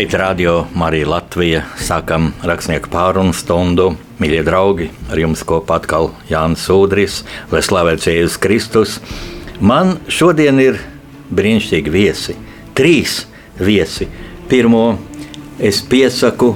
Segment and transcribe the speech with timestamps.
[0.00, 3.90] Šeit radio Marija Latvija sākam rakstnieku pārunu stundu.
[4.16, 7.18] Mīļie draugi, ar jums kopā atkal Jānis Udris,
[7.52, 8.94] lai slavēts Jēzus Kristus.
[9.60, 10.78] Man šodien ir
[11.36, 12.36] brīnišķīgi viesi.
[12.72, 13.18] Trīs
[13.60, 14.08] viesi.
[14.48, 14.86] Pirmo
[15.60, 16.54] es piesaku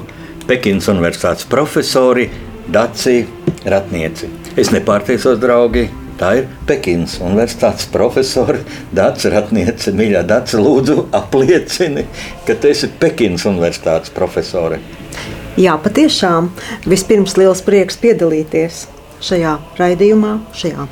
[0.49, 2.31] Pekinas Universitātes profesori
[2.65, 3.27] Daci
[3.69, 4.33] Ratnieci.
[4.57, 8.61] Es nepārteicos, draugi, Tā ir Pekinas Universitātes profesora
[8.95, 9.91] Dārsa Ratniece.
[9.97, 12.07] Mīļā Dārsa, lūdzu, apliecini,
[12.47, 14.79] ka tu esi Pekinas Universitātes profesore.
[15.59, 16.53] Jā, patiešām.
[16.91, 18.85] Vispirms liels prieks piedalīties
[19.25, 20.87] šajā raidījumā, šajā,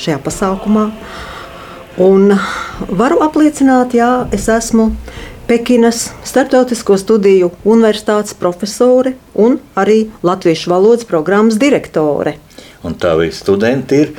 [0.00, 0.86] šajā pasākumā.
[2.00, 2.32] Un
[2.88, 4.88] varu apliecināt, ka es esmu
[5.48, 12.38] Pekinas Startautisko studiju universitātes profesore un arī Latviešu valodas programmas direktore.
[12.82, 14.12] Un tavi studenti ir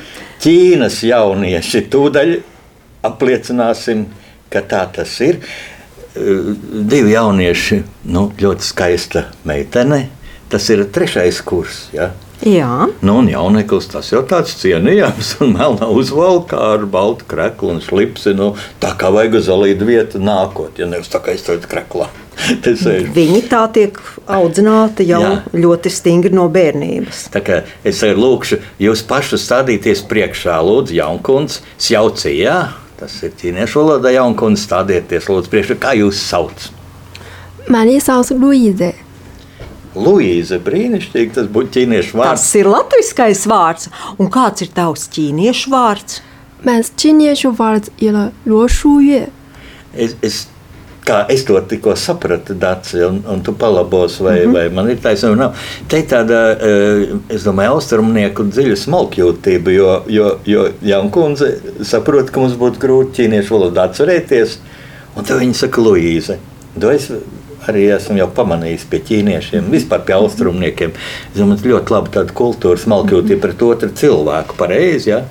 [0.44, 1.84] Ķīnas jaunieši.
[1.92, 2.34] Tūdaļ
[3.04, 4.06] apliecināsim,
[4.52, 5.40] ka tā tas ir.
[6.14, 7.80] Divi jaunieši,
[8.14, 10.06] nu, ļoti skaista meitene.
[10.52, 11.88] Tas ir trešais kurs.
[11.96, 12.12] Ja?
[12.44, 17.80] Jā, nu, un jauneklis tas jau tāds cienījams, un melnā uzvalkā ar baltu kreklu un
[17.84, 18.34] slipsi.
[18.36, 22.10] Nu, tā kā vajag uz alīdu vietu nākot, ja nevis tā kā izturēt kreklā.
[23.18, 25.34] Viņi tā tiek audzināti jau Jā.
[25.54, 27.28] ļoti stingri no bērnības.
[27.34, 32.58] Tā kā es arī lūkšu jūs pašu stādīties priekšā, lūdzu, Jaunkunds, Sjaucijā.
[32.98, 36.68] Tas ir ķīniešu valodā, Jaunkunds, stādieties lūdzu priekšā, kā jūs sauc.
[37.72, 38.92] Mani sauc Luīze.
[39.94, 42.42] Luīze, brīnišķīgi, tas būtu ķīniešu vārds.
[42.42, 43.90] Tas ir latviskais vārds.
[44.18, 46.18] Un kāds ir tavs ķīniešu vārds?
[46.66, 49.22] Mans ķīniešu vārds ir Lošūjē.
[49.94, 50.38] Es, es
[51.04, 54.52] kā es to tikko sapratu, Dārts, un, un tu palabos, vai, mm -hmm.
[54.52, 55.36] vai man ir taisnība.
[55.36, 55.56] Nav.
[55.88, 62.30] Te ir tāda, eh, es domāju, austrumnieku dziļa smalkjūtība, jo, jo, jo jauna kundze saprot,
[62.30, 64.58] ka mums būtu grūti ķīniešu valodā atcerēties,
[65.16, 66.36] un tad viņi saka Luīze.
[66.80, 67.10] To es
[67.68, 70.92] arī esmu jau pamanījis pie ķīniešiem, vispār pie austrumniekiem.
[71.34, 75.22] Es domāju, ļoti labi tāda kultūra smalkjūtība pret otru cilvēku, pareizi, ja?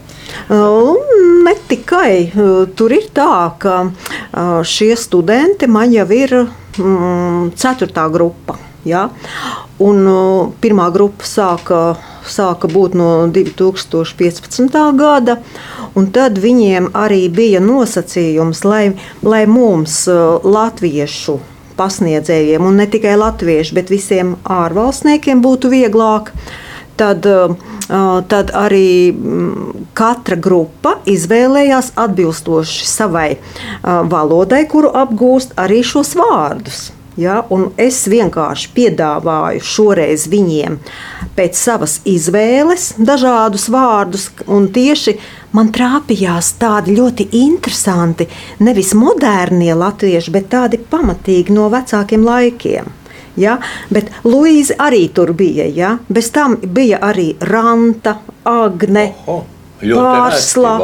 [1.44, 2.32] Ne tikai
[2.78, 3.76] tur ir tā, ka
[4.68, 8.58] šie studenti man jau ir mm, ceturtā grupa.
[8.88, 9.08] Ja?
[9.84, 10.04] Un,
[10.64, 11.80] pirmā grupa sāka,
[12.28, 14.78] sāka būt no 2015.
[15.00, 15.40] gada,
[15.96, 18.86] un tad viņiem arī bija nosacījums, lai,
[19.24, 20.04] lai mums,
[20.44, 21.40] latviešu
[21.78, 26.32] pasniedzējiem, un ne tikai latviešu, bet visiem ārvalstniekiem būtu vieglāk.
[27.00, 27.56] Tad uh,
[28.30, 33.30] tad arī mm, katra grupa izvēlējās atbilstoši savai
[33.84, 36.90] valodai, kuru apgūst arī šos vārdus.
[37.14, 37.44] Ja,
[37.78, 40.80] es vienkārši piedāvāju šoreiz viņiem
[41.38, 45.14] pēc savas izvēles dažādus vārdus, un tieši
[45.54, 48.26] man trāpījās tādi ļoti interesanti,
[48.66, 52.90] nevis modernie latvieši, bet tādi pamatīgi no vecākiem laikiem.
[53.40, 53.58] Ja?
[53.94, 55.66] Bet Luīze arī tur bija.
[55.70, 55.98] Ja?
[56.08, 59.44] Bez tam bija arī Ranta, Agne, Oho,
[59.82, 60.78] Pārsla.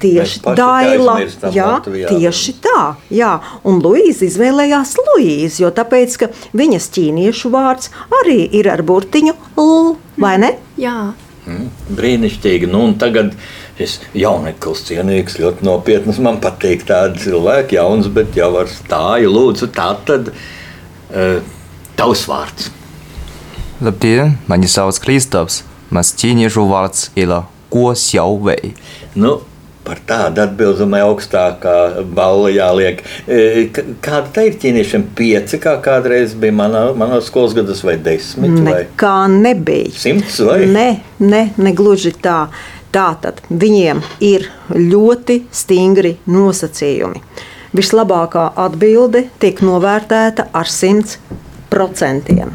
[0.00, 1.18] Tieši Daila.
[1.52, 2.08] Jā, Latvijā.
[2.08, 2.82] tieši tā.
[3.12, 3.34] Jā.
[3.68, 7.90] Un Luīza izvēlējās Luīzi, jo tāpēc, ka viņas ķīniešu vārds
[8.22, 10.54] arī ir ar burtiņu L, vai ne?
[10.80, 11.12] Jā.
[11.44, 12.68] Mm, brīnišķīgi.
[12.70, 13.34] Nu, tagad
[13.80, 16.20] es jauneklis cienīgs, ļoti nopietns.
[16.22, 19.32] Man patīk tādi cilvēki, jauns, bet jau ar stāju.
[19.36, 20.32] Lūdzu, tā tad.
[21.10, 21.40] Uh,
[22.00, 22.70] Tavs vārds.
[23.84, 25.58] Labdien, mani sauc Kristaps.
[25.92, 27.34] Mans ķīniešu vārds ir
[27.68, 28.70] Ko Xiaovei.
[29.20, 29.34] Nu,
[29.84, 31.74] par tādu atbildamai augstākā
[32.16, 33.02] balva jāliek.
[33.28, 33.66] E,
[34.00, 35.04] kāda tā ir ķīniešiem?
[35.18, 38.56] Pieci, kā kādreiz bija manā, manā skolas gados, vai desmit?
[38.64, 38.78] Vai?
[38.86, 39.92] Nekā nebija.
[40.00, 40.62] Simts vai?
[40.72, 40.88] Ne,
[41.20, 42.46] ne, ne gluži tā.
[42.96, 47.20] Tātad viņiem ir ļoti stingri nosacījumi.
[47.76, 52.52] Vislabākā atbilde tiek novērtēta ar 100 procentiem.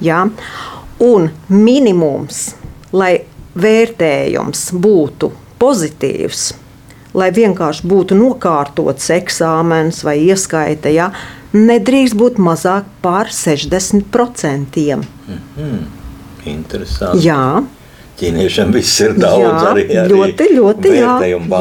[0.00, 0.24] Ja?
[1.00, 2.54] Un minimums,
[2.92, 3.20] lai
[3.60, 6.46] vērtējums būtu pozitīvs,
[7.16, 11.10] lai vienkārši būtu nokārtots eksāmenis vai ieskaita, ja,
[11.52, 14.96] nedrīkst būt mazāk par 60%.
[14.96, 15.78] Mm -hmm.
[16.44, 17.26] Interesanti.
[17.26, 17.62] Jā.
[18.20, 21.14] Ķīniešiem viss ir daudz, jā, arī, arī ļoti, ļoti, jā,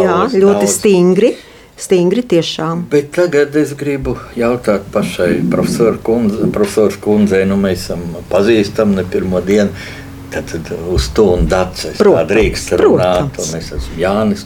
[0.03, 0.71] jā, ļoti daudz.
[0.71, 1.35] stingri
[1.79, 2.85] stingri tiešām.
[2.91, 9.07] Bet tagad es gribu jautāt pašai profesorai kundze, profesor kundzei, nu mēs esam pazīstami ne
[9.09, 9.71] pirmo dienu.
[10.29, 13.39] Tad, tad uz to un dacis drīkst runāt.
[13.41, 14.43] Un es esmu Jānis,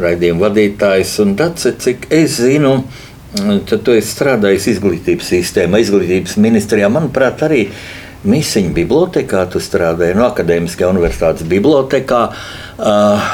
[0.00, 1.18] raidījuma vadītājs.
[1.26, 2.78] Un dacis, cik es zinu,
[3.36, 6.88] tad tu esi strādājis izglītības sistēmā, izglītības ministrijā.
[6.92, 7.66] Manuprāt, arī
[8.26, 12.22] Misiņu bibliotekā tu strādāji, no akadēmiskajā universitātes bibliotekā.
[12.80, 13.28] Uh,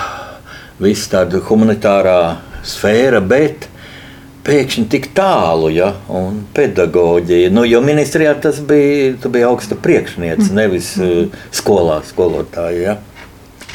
[0.82, 2.18] viss tāda humanitārā
[2.66, 3.68] sfēra, bet
[4.46, 7.52] pēkšņi tik tālu, ja, un pedagoģija.
[7.54, 10.56] Nu, jo ministrijā tas bija, tu biji augsta priekšniece, Mm.
[10.58, 12.82] nevis uh, skolā skolotāja.
[12.82, 12.96] Ja.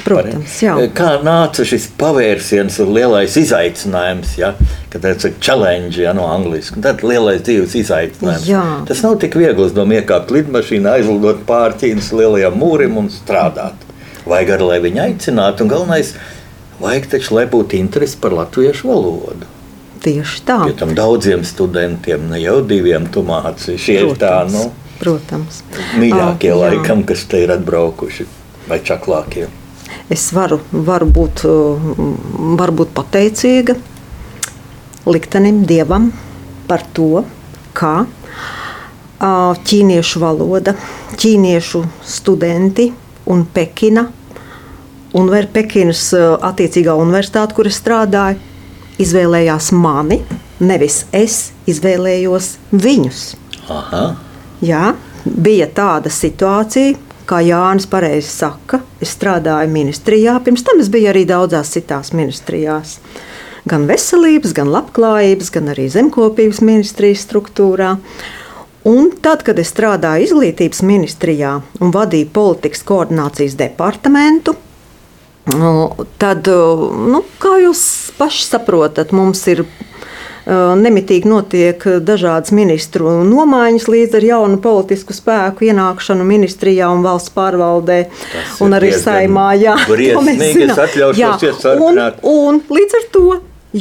[0.03, 0.75] Protams, jā.
[0.95, 4.53] Kā nāca šis pavērsiens un lielais izaicinājums, ja,
[4.93, 8.45] kad tāds ir challenge ja, no angļuiski, tad lielais dzīves izaicinājums.
[8.47, 8.61] Jā.
[8.87, 13.83] Tas nav tik viegli, domāju, iekāpt lidmašīnā, aizlidot pāri Ķīnas lielajam mūrim un strādāt.
[14.27, 16.13] Vajag arī, lai viņi aicinātu, un galvenais,
[16.81, 19.49] vajag taču, lai būtu interesi par latviešu valodu.
[20.03, 20.59] Tieši tā.
[20.69, 23.77] Jo tam daudziem studentiem, ne jau diviem, tu māci.
[23.81, 24.69] Šie ir tā, nu,
[25.01, 25.63] Protams.
[25.97, 26.57] mīļākie jā.
[26.57, 28.27] laikam, kas te ir atbraukuši,
[28.69, 29.47] vai čaklākie.
[30.13, 31.91] Es varu, varu, būt, uh,
[32.59, 33.75] varu būt pateicīga
[35.07, 36.11] liktenim, dievam
[36.67, 37.23] par to,
[37.77, 40.75] ka uh, ķīniešu valoda,
[41.17, 42.89] ķīniešu studenti
[43.31, 44.07] un Pekina,
[45.17, 48.39] unver, Pekinas uh, attiecīgā universitāte, kur es strādāju,
[49.01, 50.21] izvēlējās mani,
[50.59, 53.25] nevis es izvēlējos viņus.
[53.73, 54.03] Aha.
[54.63, 56.95] Jā, bija tāda situācija,
[57.27, 58.81] kā Jānis pareizi saka.
[59.03, 62.97] Es strādāju ministrijā, pirms tam es biju arī daudzās citās ministrijās.
[63.67, 67.97] Gan veselības, gan labklājības, gan arī zemkopības ministrijas struktūrā.
[68.87, 74.55] Un tad, kad es strādāju izglītības ministrijā un vadīju politikas koordinācijas departamentu,
[76.19, 77.81] tad, nu, kā jūs
[78.17, 79.63] paši saprotat, mums ir
[80.47, 88.05] nemitīgi notiek dažādas ministru nomaiņas līdz ar jaunu politisku spēku ienākšanu ministrijā un valsts pārvaldē.
[88.31, 91.99] Tas Un arī saimā, jā, briesmīgi, es atļaušos Jā, un,
[92.31, 93.25] un līdz ar to,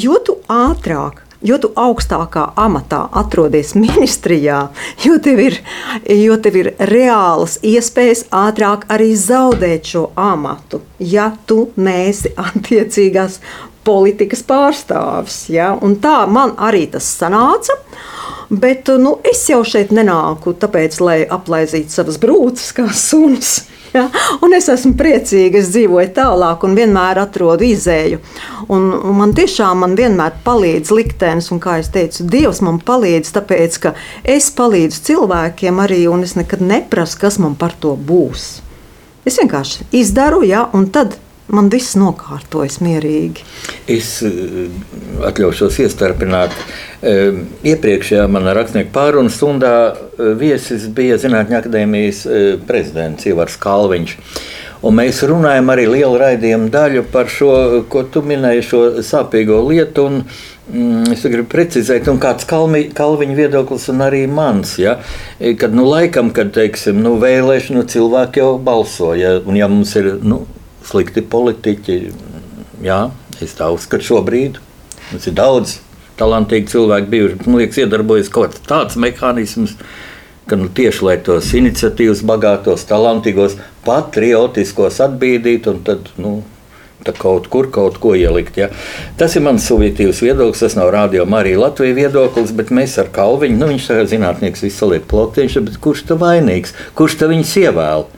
[0.07, 4.61] jo tu ātrāk Jo tu augstākā amatā atrodies ministrijā,
[5.05, 5.59] jo tev ir,
[6.09, 13.41] jo tev ir reālas iespējas ātrāk arī zaudēt šo amatu, ja tu neesi attiecīgās
[13.87, 15.45] politikas pārstāvis.
[15.53, 15.75] Ja?
[15.77, 17.77] Un tā man arī tas sanāca.
[18.47, 23.65] Bet nu, es jau šeit nenāku, tāpēc, lai aplaizītu savas brūces kā suns.
[23.97, 24.07] Ja?
[24.45, 28.21] Un es esmu priecīga, es dzīvoju tālāk un vienmēr atrodu izēju.
[28.73, 33.33] Un, un man tiešām man vienmēr palīdz liktenis, un kā jau teicu, Dievs man palīdz,
[33.37, 33.95] tāpēc ka
[34.37, 38.49] es palīdzu cilvēkiem arī, un es nekad neprasu, kas man par to būs.
[39.27, 41.17] Es vienkārši izdaru, ja, un tad
[41.53, 43.45] man viss nokārtojas mierīgi.
[43.91, 44.67] Es eh,
[45.27, 46.55] atļaušos iestarpināt.
[47.07, 47.41] Eh,
[47.73, 52.27] Iepriekšējā manā rakstnieku pārunu stundā eh, viesis bija Zinātņu akadēmijas
[52.67, 54.17] prezidents Ivars Kalviņš.
[54.87, 57.53] Un mēs runājam arī lielu raidījumu daļu par šo,
[57.91, 60.05] ko tu minēji, šo sāpīgo lietu.
[60.11, 60.19] Un,
[60.69, 64.77] mm, es gribu precizēt, un kāds kalmi, kalviņa viedoklis, un arī mans.
[64.83, 64.99] Ja?
[65.41, 70.13] Kad, nu, laikam, kad teiksim, nu, vēlēšanu cilvēki jau balso, ja, un ja mums ir
[70.23, 70.45] nu,
[70.87, 71.99] slikti politiķi,
[72.87, 73.01] jā,
[73.43, 74.61] es tā uzskatu šobrīd.
[75.11, 75.79] Mums ir daudz
[76.21, 77.39] talantīgi cilvēki bijuši.
[77.45, 79.77] Man liekas, iedarbojas kaut tāds mehānisms,
[80.51, 86.13] ka nu, tieši lai tos iniciatīvas, bagātos, talantīgos, patriotiskos atbīdītu un tad.
[86.21, 86.37] Nu,
[87.15, 88.57] kaut kur kaut ko ielikt.
[88.59, 88.69] Ja.
[89.19, 90.65] Tas ir mans subjektīvs viedoklis.
[90.65, 94.91] Tas nav radio arī Latvijas viedoklis, bet mēs ar Kalviņu, nu, viņš ir zinātnieks, visu
[94.91, 96.75] lietu plaktiņš, bet kurš tad vainīgs?
[96.99, 98.09] Kurš tad viņus ievēl?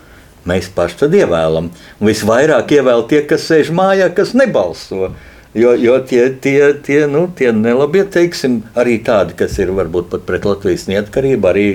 [0.48, 1.72] Mēs paši tad ievēlam.
[2.00, 5.12] Un visvairāk ievēl tie, kas sēž mājā, kas nebalso.
[5.56, 10.26] Jo, jo tie, tie, tie, nu, tie nelabie, teiksim, arī tādi, kas ir varbūt pat
[10.28, 11.68] pret Latvijas neatkarību, arī,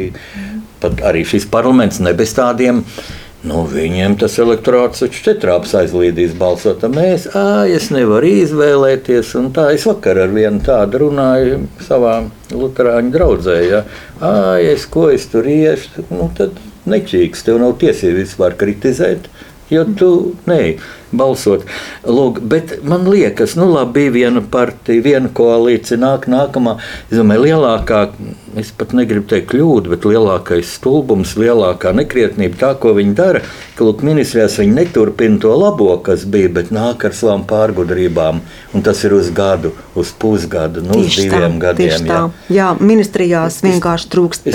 [0.84, 2.84] pat, arī šis parlaments ne bez tādiem.
[3.44, 6.86] Nu, viņiem tas elektorāts taču četrāps aizlīdīs balsot.
[6.94, 9.34] Mēs, ā, es nevaru izvēlēties.
[9.36, 12.22] Un tā es vakar ar vienu tādu runāju savā
[12.54, 13.58] Lutāņu draudzē.
[13.68, 13.82] Ja.
[14.24, 14.32] Ā,
[14.64, 16.56] es ko es tur iešu, nu, tad
[16.90, 17.46] nečīgs.
[17.46, 19.30] Tev nav tiesības vispār kritizēt.
[19.72, 20.10] Jo tu
[20.50, 20.78] neej
[21.14, 21.66] balsot.
[22.04, 26.78] Lūk, bet man liekas, nu labi, bija viena partija, viena koalīcija, nāk nākamā.
[27.12, 28.00] Es domāju, lielākā,
[28.60, 33.44] es pat negribu teikt kļūda, bet lielākais stulbums, lielākā nekrietnība tā, ko viņi dara,
[33.78, 38.42] ka lūk, ministrijās viņi neturpina to labo, kas bija, bet nāk ar savām pārgudrībām.
[38.74, 41.90] Un tas ir uz gadu, uz pusgadu, nu, uz Tieši diviem tā, gadiem.
[41.92, 42.20] tieši tā.
[42.54, 44.50] Jā, ministrijās vienkārši trūkst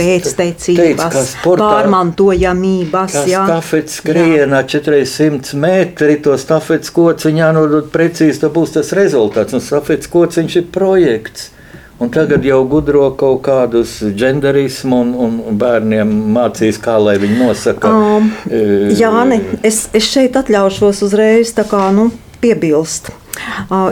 [1.31, 3.15] sportā- pārmantojamības.
[3.15, 3.45] Kā jā.
[3.47, 9.55] stafetes skrienā 400 metri, to stafetes kociņu jānodod precīzi, tad būs tas rezultāts.
[9.55, 11.51] Un stafetes kociņš ir projekts.
[11.99, 17.91] Un tagad jau gudro kaut kādus genderismu un, un bērniem mācīs, kā lai viņi nosaka.
[17.91, 23.11] Um, e, Jāni, es, es šeit atļaušos uzreiz kā, nu, piebilst.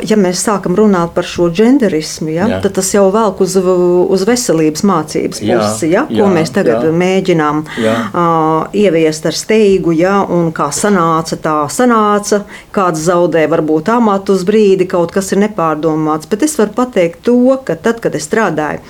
[0.07, 2.61] Ja mēs sākam runāt par šo genderismu, ja, Jā.
[2.65, 6.93] tad tas jau velk uz, uz veselības mācības pusi, ja, ko jā, mēs tagad jā.
[7.03, 7.95] mēģinām Jā.
[8.11, 12.43] uh, ieviest ar steigu, ja, un kā sanāca, tā sanāca.
[12.75, 16.29] Kāds zaudē varbūt amatu uz brīdi, kaut kas ir nepārdomāts.
[16.31, 18.83] Bet es varu pateikt to, ka tad, kad es strādāju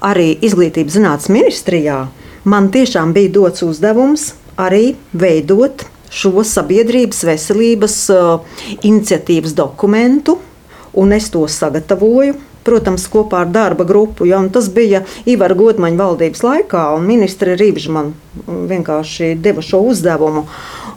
[0.00, 2.02] arī izglītības zinātnes ministrijā,
[2.48, 4.30] man tiešām bija dots uzdevums
[4.60, 10.38] arī veidot šo sabiedrības veselības uh, iniciatīvas dokumentu,
[10.98, 12.38] un es to sagatavoju.
[12.60, 14.26] Protams, kopā ar darba grupu.
[14.28, 18.10] Ja, un tas bija Ivara Godmaņa valdības laikā, un ministra Rīvža man
[18.46, 20.42] vienkārši deva šo uzdevumu.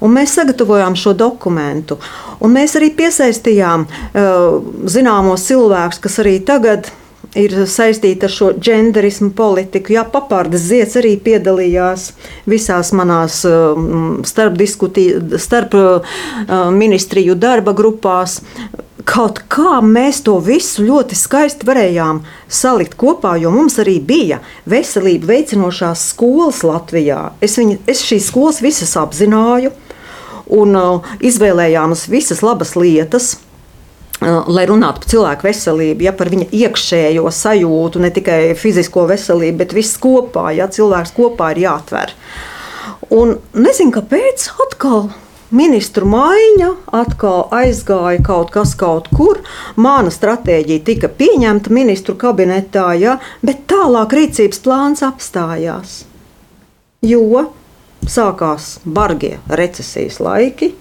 [0.03, 1.96] Un mēs sagatavojām šo dokumentu.
[2.43, 4.60] Un mēs arī piesaistījām uh,
[4.91, 7.02] zināmos cilvēkus, kas arī tagad ir
[7.33, 9.93] saistīta ar šo genderismu politiku.
[9.93, 12.13] Jā, papārdes zieds arī piedalījās
[12.45, 14.61] visās manās um, starp,
[15.37, 16.15] starp uh,
[16.71, 18.41] ministriju darba grupās.
[19.03, 25.27] Kaut kā mēs to visu ļoti skaisti varējām salikt kopā, jo mums arī bija veselību
[25.27, 27.33] veicinošās skolas Latvijā.
[27.41, 29.73] Es, viņu, es šīs skolas visas apzināju
[30.53, 33.33] un uh, izvēlējām visas labas lietas
[34.24, 39.75] lai runātu par cilvēku veselību, ja par viņa iekšējo sajūtu, ne tikai fizisko veselību, bet
[39.75, 42.13] viss kopā, ja cilvēks kopā ir jāatver.
[43.13, 45.12] Un nezinu, kāpēc atkal.
[45.53, 49.44] Ministru maiņa atkal aizgāja kaut kas kaut kur.
[49.77, 56.00] Mana stratēģija tika pieņemta ministru kabinetā, ja, bet tālāk rīcības plāns apstājās.
[57.06, 57.51] Jo
[58.10, 60.74] sākās bargie recesijas laiki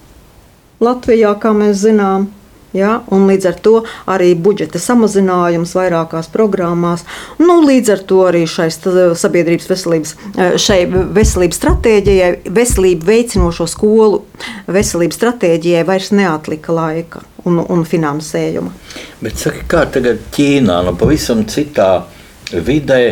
[0.83, 2.31] Latvijā, kā mēs zinām,
[2.73, 3.75] Ja, līdz ar to
[4.09, 7.05] arī budžeta samazinājums vairākās programmās.
[7.41, 10.15] Nu, līdz ar to arī šai sabiedrības veselības,
[10.63, 14.23] šai veselības stratēģijai, veselību veicinošo skolu
[14.73, 18.73] veselības stratēģijai vairs neatlika laika un, un finansējuma.
[19.23, 22.07] Bet saka, kā tagad Ķīnā, nu pavisam citā
[22.53, 23.03] vidē,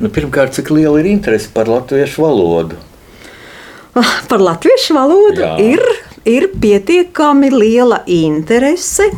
[0.00, 2.78] nu, pirmkārt, cik liela ir interese par latviešu valodu?
[4.30, 5.54] Par latviešu valodu Jā.
[5.58, 5.80] ir
[6.28, 9.08] ir pietiekami liela interese,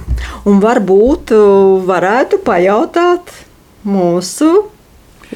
[0.49, 3.35] un varbūt uh, varētu pajautāt
[3.88, 4.50] mūsu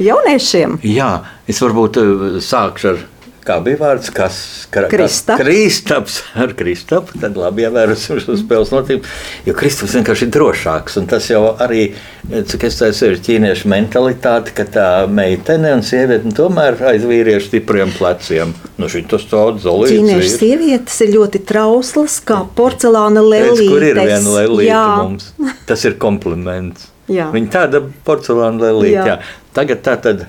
[0.03, 0.79] jauniešiem.
[0.87, 1.11] Jā,
[1.49, 3.05] es varbūt uh, sākšu ar
[3.47, 4.39] kā bija vārds, kas
[4.73, 5.41] Kristaps.
[5.41, 7.17] Kristaps ar Kristapu.
[7.23, 9.07] Tad labi ievērosim šo spēles notību.
[9.47, 10.99] Jo Kristaps vienkārši ir drošāks.
[11.01, 11.89] Un tas jau arī,
[12.31, 17.95] cik es teicu, ir ķīniešu mentalitāte, ka tā meitene un sieviete tomēr aiz vīriešu stipriem
[17.97, 18.57] pleciem.
[18.81, 19.95] Nu, tas tāds zolīts.
[19.95, 23.73] Ķīniešu sievietes ir ļoti trauslas, kā porcelāna lelītes.
[23.73, 25.33] Kur ir viena lelīte mums?
[25.69, 26.91] Tas ir kompliments.
[27.13, 27.29] Jā.
[27.35, 28.99] Viņa tāda porcelāna lelīte.
[28.99, 29.07] Jā.
[29.15, 29.45] Jā.
[29.57, 30.27] Tagad tā tad.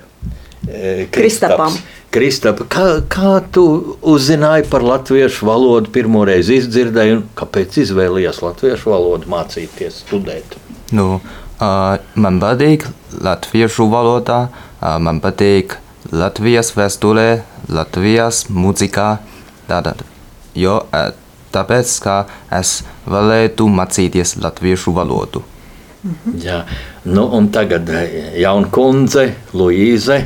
[0.68, 1.74] E, Kristapam.
[2.08, 3.64] Kristapa, kā, kā tu
[4.08, 10.56] uzzināji par latviešu valodu, pirmo reizi izdzirdēji, un kāpēc izvēlējies latviešu valodu mācīties, studēt?
[10.96, 15.76] Nu, uh, man patīk latviešu valodā, uh, man patīk
[16.08, 17.28] Latvijas vēsturē,
[17.76, 19.10] Latvijas mūzikā.
[19.68, 20.06] Tātad,
[20.56, 21.12] jo, uh,
[21.52, 22.22] tāpēc, ka
[22.56, 25.44] es varētu mācīties latviešu valodu.
[26.08, 26.40] Mhm.
[26.40, 26.64] Jā,
[27.12, 27.92] nu, un tagad
[28.40, 30.22] jauna kundze, Luīze.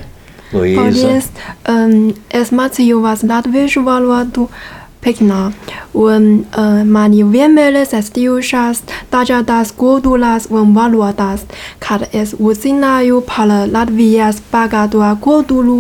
[0.52, 0.82] Luīza.
[0.82, 1.32] Paldies!
[1.70, 4.48] Um, es mācījos latviešu valodu
[5.02, 5.48] Pekinā,
[5.98, 11.48] un uh, man jau vienmēr ir saistījušās dažādas kultūras un valodas,
[11.82, 15.80] kad es uzzināju par Latvijas bagāto kultūru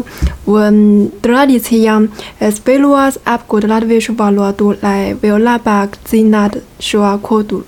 [0.49, 0.79] un
[1.21, 2.07] tradīcijām.
[2.39, 7.67] Es vēlos apgūt latviešu valodu, lai vēl labāk zinātu šo kultūru.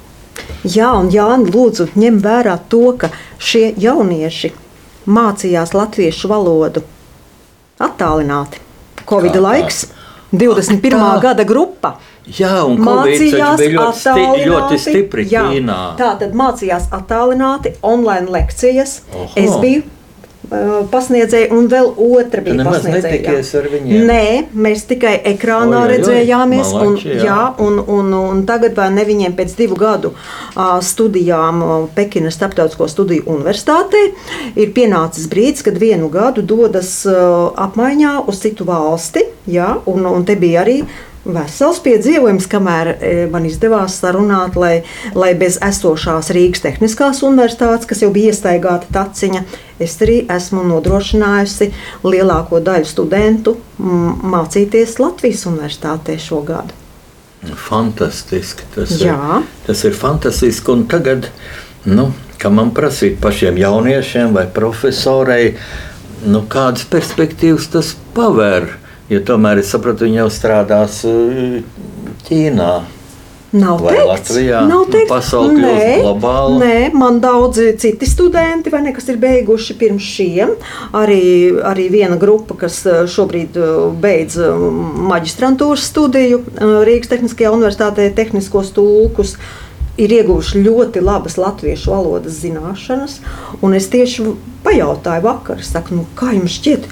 [0.65, 4.55] Jā, un Jāni, lūdzu, ņem vērā to, ka šie jaunieši
[5.05, 6.81] mācījās latviešu valodu
[7.81, 8.61] attālināti.
[9.09, 9.85] Covid Kā, laiks,
[10.33, 10.97] 21.
[10.97, 11.13] Tā.
[11.21, 11.97] gada grupa.
[12.23, 15.79] Jā, un mācījās ļoti, sti ļoti stipri jā, Ķīnā.
[15.99, 19.01] Tā tad mācījās attālināti, online lekcijas.
[19.11, 19.27] Oho.
[19.35, 19.83] Es biju
[20.91, 23.35] pasniedzēja, un vēl otra bija pasniedzēja.
[24.07, 26.73] Nē, mēs tikai ekrānā oj, oj, redzējāmies.
[26.73, 27.27] Oj, malači, un, jā.
[27.27, 31.63] Jā, un, un, un tagad vai ne viņiem pēc divu gadu uh, studijām
[31.95, 34.03] Pekinas Starptautisko studiju universitātē
[34.59, 39.25] ir pienācis brīdis, kad vienu gadu dodas uh, apmaiņā uz citu valsti.
[39.51, 40.81] Jā, un, un te bija arī
[41.25, 44.83] vesels piedzīvojums, kamēr e, man izdevās sarunāt, lai,
[45.15, 49.43] lai bez esošās Rīgas Tehniskās universitātes, kas jau bija iestaigāta taciņa,
[49.83, 51.71] es arī esmu nodrošinājusi
[52.03, 56.75] lielāko daļu studentu mācīties Latvijas universitātē šogad.
[57.43, 58.67] Fantastiski.
[58.75, 59.15] Tas, Jā.
[59.41, 60.71] ir, tas ir fantastiski.
[60.71, 61.27] Un tagad,
[61.83, 65.57] nu, kad man prasīt pašiem jauniešiem vai profesorei,
[66.23, 68.71] nu, kādas perspektīvas tas paver?
[69.13, 71.61] Jo tomēr es sapratu, viņi jau strādās eh,
[72.27, 72.73] Ķīnā.
[73.53, 74.59] Nav Vai teikts, Latvijā?
[74.65, 76.55] nav teikts, Pasaule kļūst globāla?
[76.57, 80.55] Nē, man daudzi citi studenti, vai ne, kas ir beiguši pirms šiem.
[80.97, 81.19] Arī,
[81.61, 84.39] arī viena grupa, kas eh, šobrīd eh, beidz
[85.11, 86.41] maģistrantūras studiju
[86.87, 89.37] Rīgas Tehniskajā universitātē, tehniskos tulkus.
[90.01, 93.19] Ir ieguvuši ļoti labas latviešu valodas zināšanas,
[93.61, 94.25] un es tieši
[94.65, 96.87] pajautāju vakar, saku, nu, kā jums šķiet,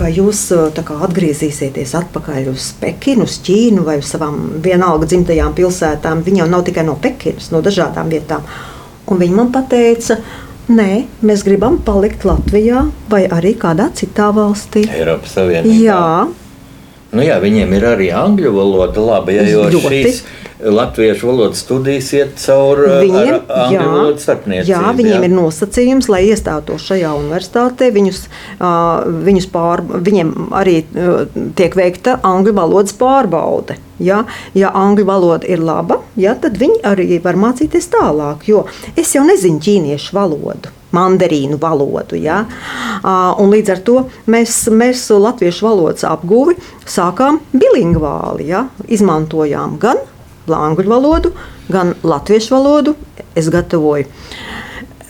[0.00, 0.40] vai jūs
[0.76, 6.24] kā, atgriezīsieties atpakaļ uz Pekinu, uz Ķīnu vai uz savām vienalga dzimtajām pilsētām?
[6.26, 8.46] Viņi jau nav tikai no Pekinas, no dažādām vietām.
[9.06, 10.18] Un viņi man teica,
[10.72, 14.88] nē, mēs gribam palikt Latvijā vai arī kādā citā valstī.
[14.90, 15.78] Eiropas Savienībā.
[15.84, 16.02] Jā,
[17.14, 20.00] Nu jā, viņiem ir arī angļu valoda labi, ja, jo Ļoti.
[20.02, 20.18] šīs
[20.64, 24.14] latviešu valodas studijas iet cauri Viņiem, angļu
[24.56, 27.90] jā, jā, viņiem ir nosacījums, lai iestātos šajā universitātē.
[27.94, 28.22] Viņus,
[28.56, 31.26] uh, viņus pār, viņiem arī uh,
[31.58, 33.78] tiek veikta angļu valodas pārbaude.
[34.02, 34.24] Ja,
[34.56, 38.48] ja angļu valoda ir laba, ja, tad viņi arī var mācīties tālāk.
[38.48, 40.72] Jo es jau nezinu ķīniešu valodu.
[40.96, 42.16] Mandarīnu valodu.
[42.16, 42.44] Ja?
[43.02, 46.56] Uh, un līdz ar to mēs, mēs latviešu valodas apguvi
[46.88, 48.48] sākām bilingvāli.
[48.54, 48.68] Ja?
[48.88, 50.00] Izmantojām gan
[50.54, 51.32] angļu valodu,
[51.72, 52.94] gan latviešu valodu.
[53.34, 54.06] Es gatavoju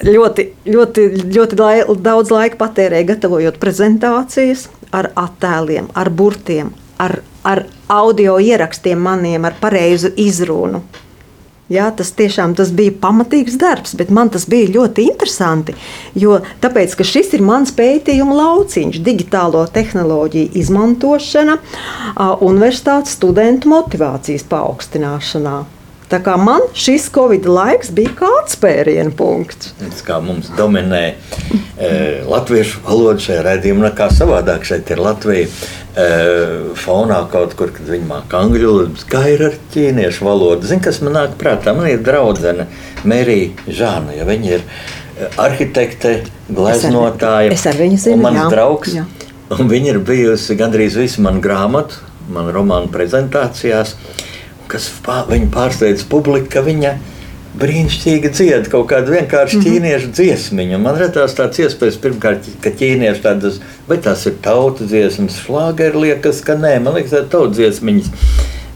[0.05, 4.67] ļoti, ļoti, ļoti lai, daudz laika patērēju, gatavojot prezentācijas
[4.97, 10.83] ar attēliem, ar burtiem, ar, ar audio ierakstiem maniem, ar pareizu izrunu.
[11.73, 15.75] Jā, tas tiešām tas bija pamatīgs darbs, bet man tas bija ļoti interesanti.
[16.15, 21.59] Jo, tāpēc, šis ir mans pētījuma lauciņš, digitālo tehnoloģiju izmantošana
[22.47, 25.65] universitātes studentu motivācijas paaugstināšanā.
[26.07, 29.73] Tā kā man šis Covid laiks bija kā atspēriena punkts.
[29.81, 31.89] Tas kā mums dominē e,
[32.31, 35.51] latviešu valoda šajā redzējumā, kā savādāk šeit ir Latvija.
[36.77, 40.69] Fonā kaut kur, kad viņi māca angļu valodu, kā ir ar ķīniešu valodu.
[40.69, 41.73] Zini, kas man nāk prātā?
[41.73, 42.67] Man ir draudzene
[43.09, 44.67] Mērija Žāna, ja viņa ir
[45.41, 46.19] arhitekte,
[46.53, 47.55] gleznotāja.
[47.55, 48.51] es ar viņu zinu, mans jā.
[48.53, 48.93] draugs.
[48.99, 49.07] Jā.
[49.57, 53.95] Un viņa ir bijusi gandrīz visu manu grāmatu, manu romānu prezentācijās,
[54.69, 56.97] kas pā, viņa pārsteidz publiku, ka viņa
[57.61, 59.73] brīnišķīgi dzied kaut kādu vienkāršu mm -hmm.
[59.73, 60.81] ķīniešu dziesmiņu.
[60.83, 66.43] Man radās tāds iespējas, pirmkārt, ka ķīnieši tādas, vai tās ir tautas dziesmas, šlāgeri liekas,
[66.45, 68.11] ka nē, man liekas, tā ir tautas dziesmiņas.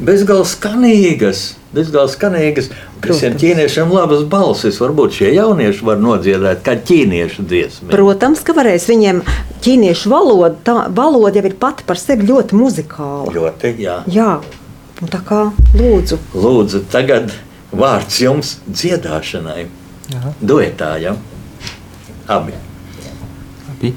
[0.01, 1.41] Bezgalīgi skanīgas,
[1.75, 2.71] bezgalīgi skanīgas.
[3.05, 4.79] Visiem ķīniešiem labas balsis.
[4.81, 7.91] Varbūt šie jaunieši var nodziedāt kā ķīniešu dziesmu.
[7.93, 9.21] Protams, ka varēs viņiem
[9.65, 13.29] ķīniešu valoda, tā valoda jau ir pati par sevi ļoti muzikāla.
[13.37, 14.01] Ļoti, jā.
[14.09, 14.33] Jā,
[15.03, 15.43] un tā kā
[15.77, 16.21] lūdzu.
[16.33, 17.33] Lūdzu, tagad
[17.73, 19.67] vārds jums dziedāšanai.
[20.11, 20.33] Jā.
[20.43, 21.15] Duetā, ja?
[22.31, 22.53] Abi.
[23.69, 23.93] Labi.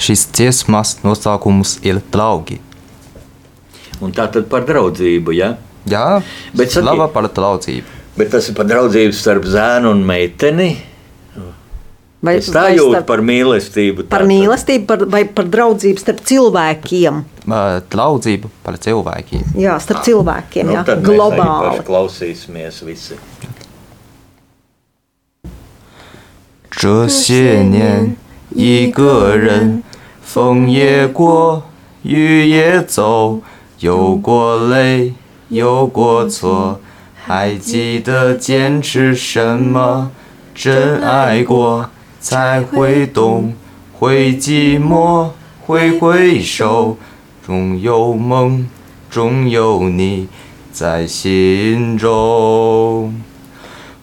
[0.00, 2.58] Šis dziesmas nosaukums ir draugi.
[4.04, 5.54] Un tā tad par draudzību, ja?
[5.88, 7.86] Jā, Bet saki- slava par draudzību.
[8.16, 10.76] Bet tas ir par draudzību starp zēnu un meiteni.
[12.21, 14.03] Vai, Es tā vai jūtu starp- par mīlestību.
[14.07, 14.27] par tātad.
[14.29, 17.23] mīlestību par, vai par draudzību starp cilvēkiem.
[17.47, 19.41] Ā, Draudzību par cilvēkiem.
[19.57, 20.65] Jā, starp cilvēkiem.
[20.67, 21.71] Nu, jā, tad mēs globāli.
[21.71, 23.15] arī klausīsimies visi.
[26.69, 28.15] 这些年，
[28.55, 29.83] 一个人，
[30.21, 31.63] 风也过，
[32.03, 33.41] 雨也走，
[33.79, 35.13] 有过泪，
[35.49, 36.79] 有过错，
[37.25, 40.11] 还记得坚持什么？
[40.55, 41.89] 真爱过，
[42.28, 43.54] 才会懂，
[43.92, 45.28] 会寂寞，
[45.64, 46.96] 会回首，
[47.46, 48.68] 总有梦，
[49.08, 50.26] 总有你
[50.72, 53.14] 在心中。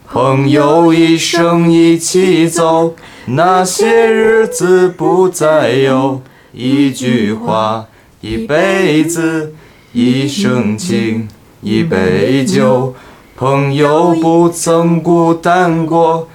[0.09, 6.21] 朋友一生一起走，那些日子不再有。
[6.53, 7.87] 一句话，
[8.21, 9.53] 一辈子，
[9.91, 11.27] 一生情，
[11.59, 12.95] 一杯酒。
[13.35, 16.29] 朋友不曾孤单过，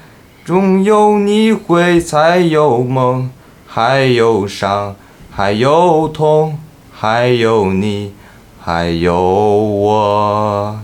[0.47, 3.29] 总有你会，才有梦，
[3.65, 4.95] 还有伤，
[5.31, 6.57] 还有痛，
[6.91, 8.11] 还有你，
[8.59, 10.79] 还有我。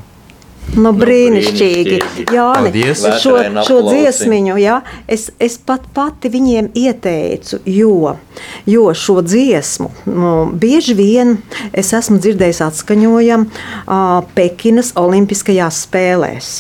[0.77, 1.97] Nu, brīnišķīgi.
[1.97, 2.25] brīnišķīgi.
[2.29, 2.99] Jā, Paldies.
[3.17, 3.95] šo, Vētraini šo aplausi.
[3.95, 4.75] dziesmiņu jā,
[5.09, 8.13] es, es pat pati viņiem ieteicu, jo,
[8.69, 11.39] jo šo dziesmu nu, bieži vien
[11.73, 16.59] es esmu dzirdējis atskaņojam uh, Pekinas Olimpiskajās spēlēs.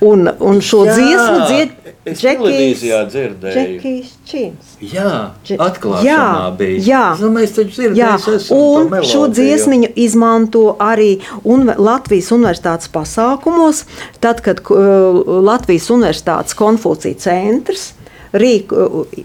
[0.00, 1.78] Un, un šo Jā, dziesmu dzied
[3.06, 3.54] dzirdēju.
[3.54, 4.72] Džekijs Čins.
[4.82, 5.12] Jā,
[5.46, 6.80] Dže- atklāšanā bija.
[6.82, 8.12] Jā, domāju, es taču jā.
[8.24, 13.84] to un šo dziesmiņu izmanto arī un Latvijas universitātes pasākumos.
[14.20, 17.92] Tad, kad uh, Latvijas universitātes konfūcija centrs
[18.32, 18.72] rīk,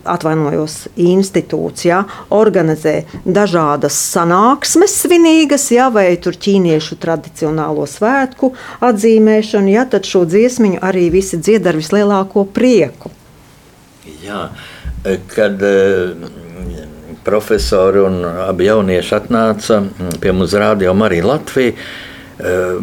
[0.07, 2.01] atvainojos, institūts, ja,
[2.33, 10.81] organizē dažādas sanāksmes svinīgas, ja, vai tur ķīniešu tradicionālo svētku atzīmēšanu, ja, tad šo dziesmiņu
[10.83, 13.13] arī visi dzied ar vislielāko prieku.
[14.23, 14.47] Jā,
[15.33, 15.63] kad
[17.27, 19.81] profesori un abi jaunieši atnāca
[20.23, 21.73] pie mums rādījuma arī Latviju,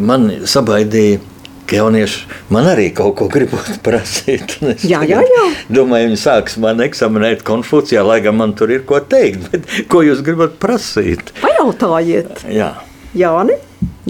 [0.01, 1.21] man sabaidīja
[1.69, 2.25] ka jaunieši
[2.55, 4.57] man arī kaut ko gribot prasīt.
[4.85, 5.45] Jā, jā, jā.
[5.73, 9.49] Domāju, viņi sāks man eksaminēt Konfūcijā, lai gan man tur ir ko teikt.
[9.53, 11.33] Bet, ko jūs gribat prasīt?
[11.43, 12.45] Pajautājiet.
[12.53, 12.75] Jā.
[13.15, 13.57] Jāni,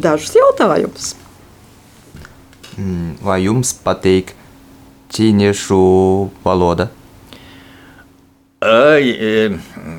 [0.00, 1.12] dažus jautājumus.
[2.80, 4.32] Mm, vai jums patīk
[5.14, 5.80] ķīniešu
[6.46, 6.88] valoda?
[8.64, 9.58] Uh,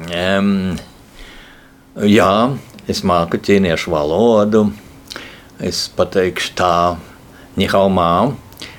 [0.09, 0.49] um,
[2.01, 2.31] jā,
[2.89, 4.65] es māku ķīniešu valodu.
[5.63, 6.73] Es pateikšu tā,
[7.55, 8.35] Nechal mám,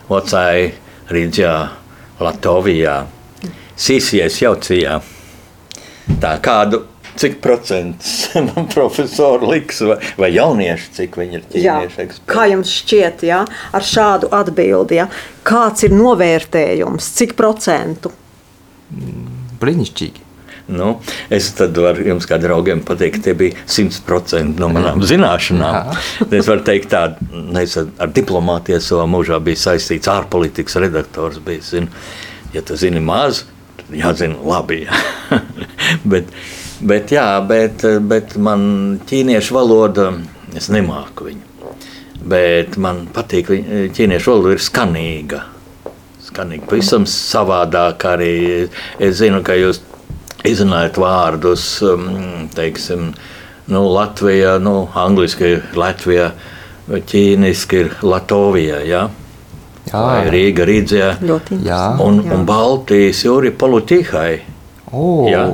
[0.08, 0.74] vocai
[1.08, 1.54] Rīdzjā,
[2.20, 2.96] Latvijā,
[3.76, 4.98] Sīsijas jaucijā.
[6.20, 6.82] Tā kādu
[7.16, 12.28] cik procents man profesori liks, vai, vai jaunieši, cik viņi ir ķīnieši eksperti.
[12.30, 15.08] Kā jums šķiet, ja, ar šādu atbildi, ja,
[15.46, 18.12] kāds ir novērtējums, cik procentu?
[19.60, 20.25] Brīnišķīgi.
[20.66, 20.96] Nu,
[21.30, 25.92] es tad varu jums, kā draugiem, pateikt, ka tie bija 100% no manām zināšanām.
[26.26, 27.04] es varu teikt, tā,
[27.62, 31.38] es ar diplomātiju savā mūžā biju saistīts, ārpolitikas redaktors.
[31.46, 32.02] Bija, zinu,
[32.54, 33.44] ja tu zini maz,
[33.78, 34.82] tad jāzina labi.
[34.88, 35.40] Jā.
[36.12, 36.34] bet,
[36.82, 38.68] bet, jā, bet, bet man
[39.06, 40.10] ķīniešu valoda,
[40.58, 41.44] es nemāku viņu.
[42.26, 45.44] Bet man patīk, ka ķīniešu valoda ir skanīga.
[46.26, 48.32] Skanīga, pavisam savādāk arī.
[48.98, 49.78] Es zinu, ka jūs
[50.50, 52.06] izrunājot vārdus, um,
[52.54, 53.10] teiksim,
[53.72, 56.30] nu, Latvijā, nu, angliski ir Latvija,
[56.86, 58.82] ķīniski ir Latvija.
[58.86, 59.06] Ja?
[59.86, 61.12] Jā, Vai Rīga, Rīdzē.
[62.02, 64.32] Un, un Baltijas jūra ir politikai.
[64.90, 65.46] Oh, jā,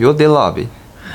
[0.00, 0.66] ļoti labi.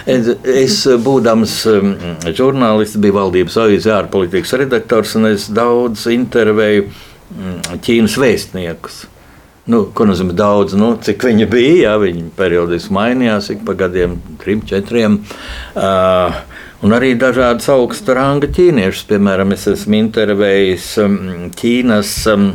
[0.09, 1.93] Es, es būdams um,
[2.33, 9.03] žurnālists, biju valdības avīzes ārpolitikas redaktors, un es daudz intervēju um, Ķīnas vēstniekus.
[9.69, 11.73] Nu, ko nozīmē daudz, nu, cik viņi bija?
[11.83, 15.19] Jā, viņi periodiski mainījās, ik pa gadiem, trim, četriem.
[15.77, 16.39] Uh,
[16.85, 19.05] un arī dažādas augsta ranga ķīniešus.
[19.11, 21.19] Piemēram, es esmu intervējis um,
[21.59, 22.51] Ķīnas um,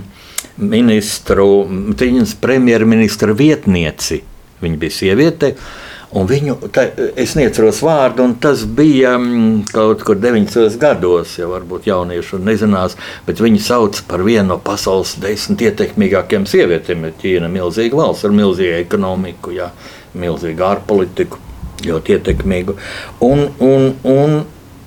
[0.59, 1.48] ministru,
[1.94, 4.22] Ķīnas premjerministra vietnieci.
[4.64, 5.55] Viņa bija sieviete.
[5.55, 6.85] Uh, Un viņu, tā,
[7.18, 10.77] es neatceros vārdu, un tas bija mm, kaut kur 90.
[10.79, 12.94] gados, jau varbūt jaunieši nezinās,
[13.27, 17.09] bet viņi sauc par vienu no pasaules desmit ietekmīgākajām sievietēm.
[17.18, 19.72] Ķīna ir milzīga valsts ar milzīgu ekonomiku, jā,
[20.14, 21.42] milzīgu ārpolitiku,
[21.83, 22.79] ļoti ietekmīgu.
[23.27, 24.38] Un, un, un,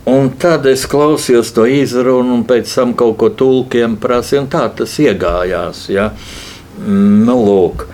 [0.08, 4.64] un tad es klausījos to izrunu, un pēc tam kaut ko tulkiem prasīju, un tā
[4.80, 5.90] tas iegājās.
[5.92, 6.14] Jā.
[6.80, 7.90] Mm, nu, lūk.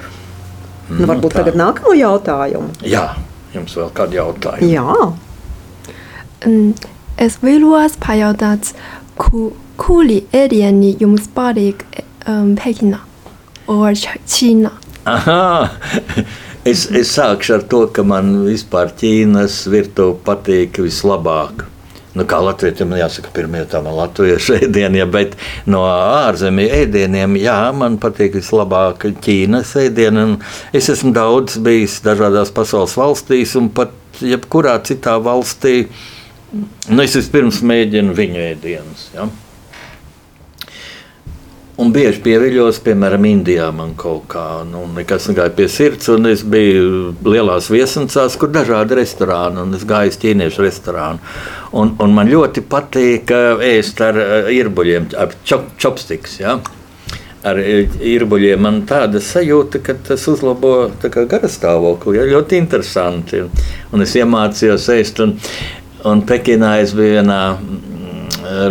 [0.99, 2.73] Nu, varbūt nu, tagad nākamo jautājumu.
[2.87, 3.07] Jā,
[3.55, 4.69] jums vēl kādi jautājumi?
[4.73, 5.93] Jā.
[6.45, 6.73] Mm,
[7.23, 8.73] es vēlos pajautāt,
[9.19, 9.51] ku,
[9.81, 11.85] kuri ēdieni jums patīk
[12.27, 13.01] um, Pekinā
[13.67, 14.73] vai Ķīnā?
[15.09, 15.69] Aha!
[16.63, 21.65] Es, es sākšu ar to, ka man vispār Ķīnas virtuve patīk vislabāk.
[22.13, 25.33] Nu, kā Latvijam jāsaka, pirmie tā man latviešu ēdieni, ja, bet
[25.69, 30.27] no ārzemju ēdieniem, jā, man patīk vislabāk Ķīnas ēdieni.
[30.77, 35.87] Es esmu daudz bijis dažādās pasaules valstīs, un pat jebkurā citā valstī,
[36.53, 39.09] nu, es vispirms mēģinu viņu ēdienus.
[39.15, 39.27] Ja.
[41.81, 47.15] Un bieži pieviļos, piemēram, Indijā man kaut kā, nu, nekas negāja pie sirds, es biju
[47.25, 51.33] lielās viesnīcās, kur dažādi restorāni, un es gāju uz ķīniešu restorānu.
[51.73, 53.33] Un, un man ļoti patīk
[53.65, 54.21] ēst ar
[54.53, 56.59] irbuļiem, ar čop, chopsticks, ja?
[57.43, 62.19] ar īrbuļiem man tāda sajūta, ka tas uzlabo garastāvokli.
[62.19, 63.41] Ja, ļoti interesanti.
[63.91, 65.19] Un es iemācījos ēst.
[65.25, 65.35] Un,
[66.07, 67.41] un Pekinā es biju vienā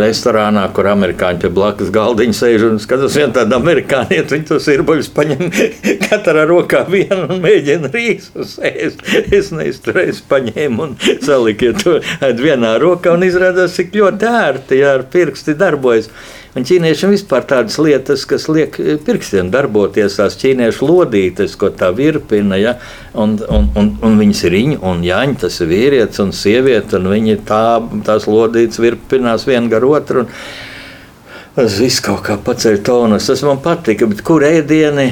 [0.03, 5.11] restorānā, kur amerikāņi pie blakus galdiņa sēž un skatās, viena tāda amerikānieta, viņi tos irbuļus
[5.17, 5.49] paņem
[6.09, 9.03] katrā rokā vienu un mēģina rīsus ēst.
[9.33, 11.99] Es neizturēju, paņēmu un saliku to
[12.43, 16.11] vienā rokā un izrādās, cik ļoti ērti, ja ar pirksti darbojas.
[16.53, 21.89] Un ķīniešiem vispār tādas lietas, kas liek eh, pirkstiem darboties, tās ķīniešu lodītes, ko tā
[21.97, 22.75] virpina, ja,
[23.17, 27.09] un, un, un, un viņas ir viņa un jāņa, tas ir vīrietis un sieviete, un
[27.15, 27.63] viņi tā,
[28.05, 30.27] tās lodītes virpinās viena gar otru.
[31.57, 35.09] Tas viss kaut kā paceļ tonus, tas man patika, bet kur ēdieni?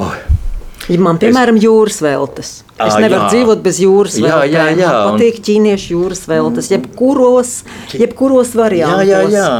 [0.00, 0.16] Oh.
[0.88, 1.68] Man, piemēram, es...
[1.68, 2.52] jūras veltes.
[2.78, 3.32] Es à, nevaru jā.
[3.34, 4.52] dzīvot bez jūras veltēm.
[4.54, 4.92] Jā, jā, jā.
[5.04, 7.58] Man patīk ķīniešu jūras veltes, jebkuros,
[7.92, 9.10] jebkuros variantos.
[9.10, 9.50] Jā, jā, jā.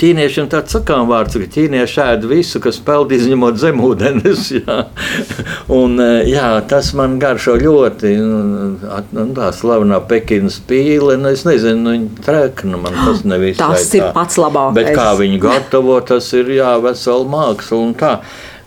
[0.00, 4.48] Ķīniešiem tāds sakām vārds, ka ķīnieši ēd visu, kas peld izņemot zemūdenes.
[4.58, 4.78] Jā.
[5.72, 8.14] Un, eh, jā, tas man garšo ļoti.
[8.20, 13.58] Nu, tā slavenā Pekinas pīle, nu, es nezinu, nu, viņa trekna man tas nevis.
[13.60, 14.78] Tas ir pats labākais.
[14.80, 18.16] Bet kā viņi gatavo, tas ir jā, vesela māksla un tā.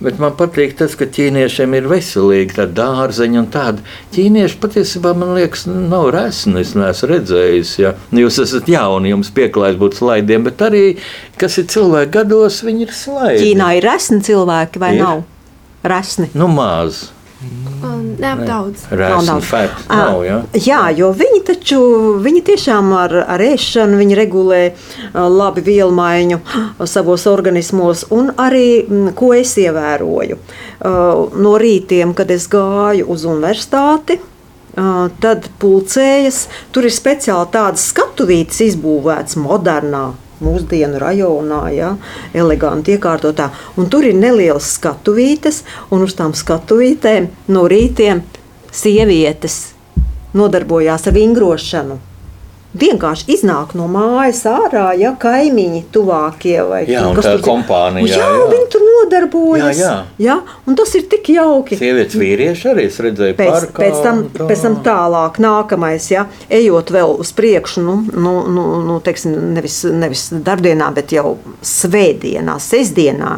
[0.03, 3.85] Bet man patīk tas, ka ķīniešiem ir veselīgi tādi dārzeņi un tādi.
[4.13, 6.61] Ķīnieši patiesībā man liekas, nav resni.
[6.61, 10.85] Es neesmu redzējis, ja jūs esat jauni, jums pieklājas būt slaidiem, bet arī,
[11.41, 13.43] kas ir cilvēki gados, viņi ir slaidi.
[13.47, 15.01] Ķīnā ir resni cilvēki vai ir?
[15.01, 15.25] nav?
[15.87, 16.29] Resni.
[16.37, 17.07] Nu, maz.
[18.17, 18.85] Nav daudz.
[18.91, 19.51] Nav daudz.
[19.89, 20.37] Nav, ja?
[20.57, 21.79] Jā, jo viņi taču
[22.23, 24.61] viņi tiešām ar, ar ēšanu regulē
[25.13, 26.39] labi vielmaiņu
[26.89, 28.07] savos organismos.
[28.09, 30.39] Un arī, ko es ievēroju,
[31.37, 34.17] no rītiem, kad es gāju uz universitāti,
[35.21, 36.47] tad pulcējas.
[36.73, 40.07] Tur ir speciāli tādas skatuvītes izbūvētas modernā
[40.43, 41.93] mūsdienu rajonā, ja,
[42.37, 43.49] eleganti iekārtotā.
[43.77, 48.23] Un tur ir nelielas skatuvītes, un uz tām skatuvītēm no rītiem
[48.71, 49.73] sievietes
[50.37, 51.99] nodarbojās ar vingrošanu
[52.77, 58.09] vienkārši iznāk no mājas ārā, ja kaimiņi tuvākie vai jā, kas tur kompānija.
[58.11, 59.79] Jā, jā, jā, viņi tur nodarbojas.
[59.79, 60.37] Jā, jā.
[60.67, 61.77] un tas ir tik jauki.
[61.79, 64.47] Sievietes vīrieši arī es redzēju pēc, parkā, pēc, tam, tā.
[64.49, 69.81] pēc tam tālāk, nākamais, ja, ejot vēl uz priekšu, nu, nu, nu, nu teiksim, nevis,
[69.87, 73.33] nevis darbdienā, bet jau svētdienā, sestdienā,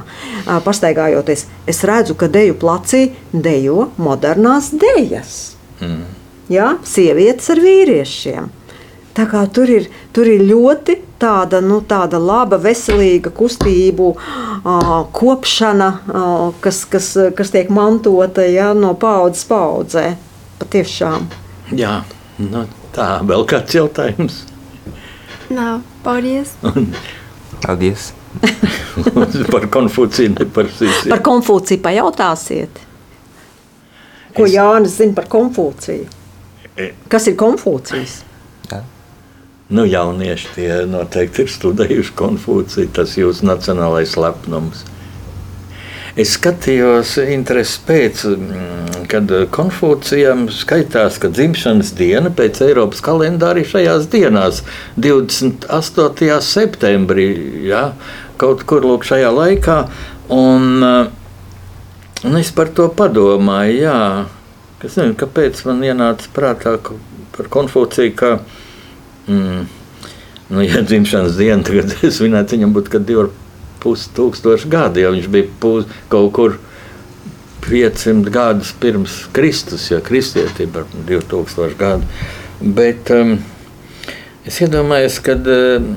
[0.66, 5.36] pastaigājoties, es redzu, ka deju placī dejo modernās dejas.
[5.80, 6.08] Mm.
[6.50, 8.50] Ja, sievietes ar vīriešiem.
[9.18, 14.10] Tā kā tur ir, tur ir ļoti tāda, nu, tāda laba, veselīga kustību
[15.16, 15.90] kopšana,
[16.64, 20.06] kas, kas, kas tiek mantota ja, no paudzes paudzē.
[20.60, 21.28] Patiešām.
[21.76, 22.02] Jā,
[22.44, 24.44] nu, tā vēl kāds jautājums.
[25.50, 26.54] Nav, paldies.
[27.64, 28.12] paldies.
[29.54, 31.10] par konfūciju neparsīsiet.
[31.10, 32.82] Par konfūciju pajautāsiet.
[34.36, 34.54] Ko es...
[34.54, 36.06] Jānis zina par konfūciju?
[36.78, 38.20] E- kas ir konfūcijas?
[39.70, 44.82] Nu, jaunieši tie noteikti ir studējuši Konfūciju, tas ir jūsu nacionālais lepnums.
[46.18, 47.12] Es skatījos,
[47.86, 54.64] pēc, mm, kad Konfūcijam skaitās, ka dzimšanas diena pēc Eiropas kalendāra ir šajās dienās,
[54.98, 56.42] 28.
[56.42, 57.30] septembrī,
[57.70, 57.92] ja,
[58.42, 59.78] kaut kur lūk šajā laikā.
[60.34, 60.82] Un,
[62.26, 64.00] un es par to padomāju, jā,
[64.82, 66.80] kas nezinu, kāpēc man ienāca prātā
[67.38, 68.18] par Konfūciju,
[69.30, 69.68] Mm.
[70.50, 73.30] Nu, ja dzimšanas diena tagad svinētu, viņam būtu kaut divi ar
[73.80, 76.58] pus tūkstoši gadi, ja viņš bija pus, kaut kur
[77.70, 82.08] 500 gadus pirms Kristus, ja kristietība ar 2000 gadu.
[82.60, 83.38] Bet um,
[84.48, 85.92] es iedomājos, ka um,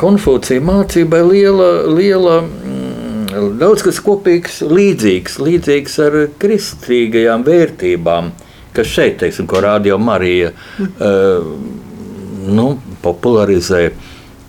[0.00, 8.30] Konfūcija mācībai liela, liela um, daudz kas kopīgs, līdzīgs, līdzīgs ar kristīgajām vērtībām,
[8.76, 10.54] kas šeit, teiksim, ko Rādio Marija.
[10.78, 10.94] Mm.
[10.94, 11.83] Uh,
[12.46, 13.88] nu, popularizē.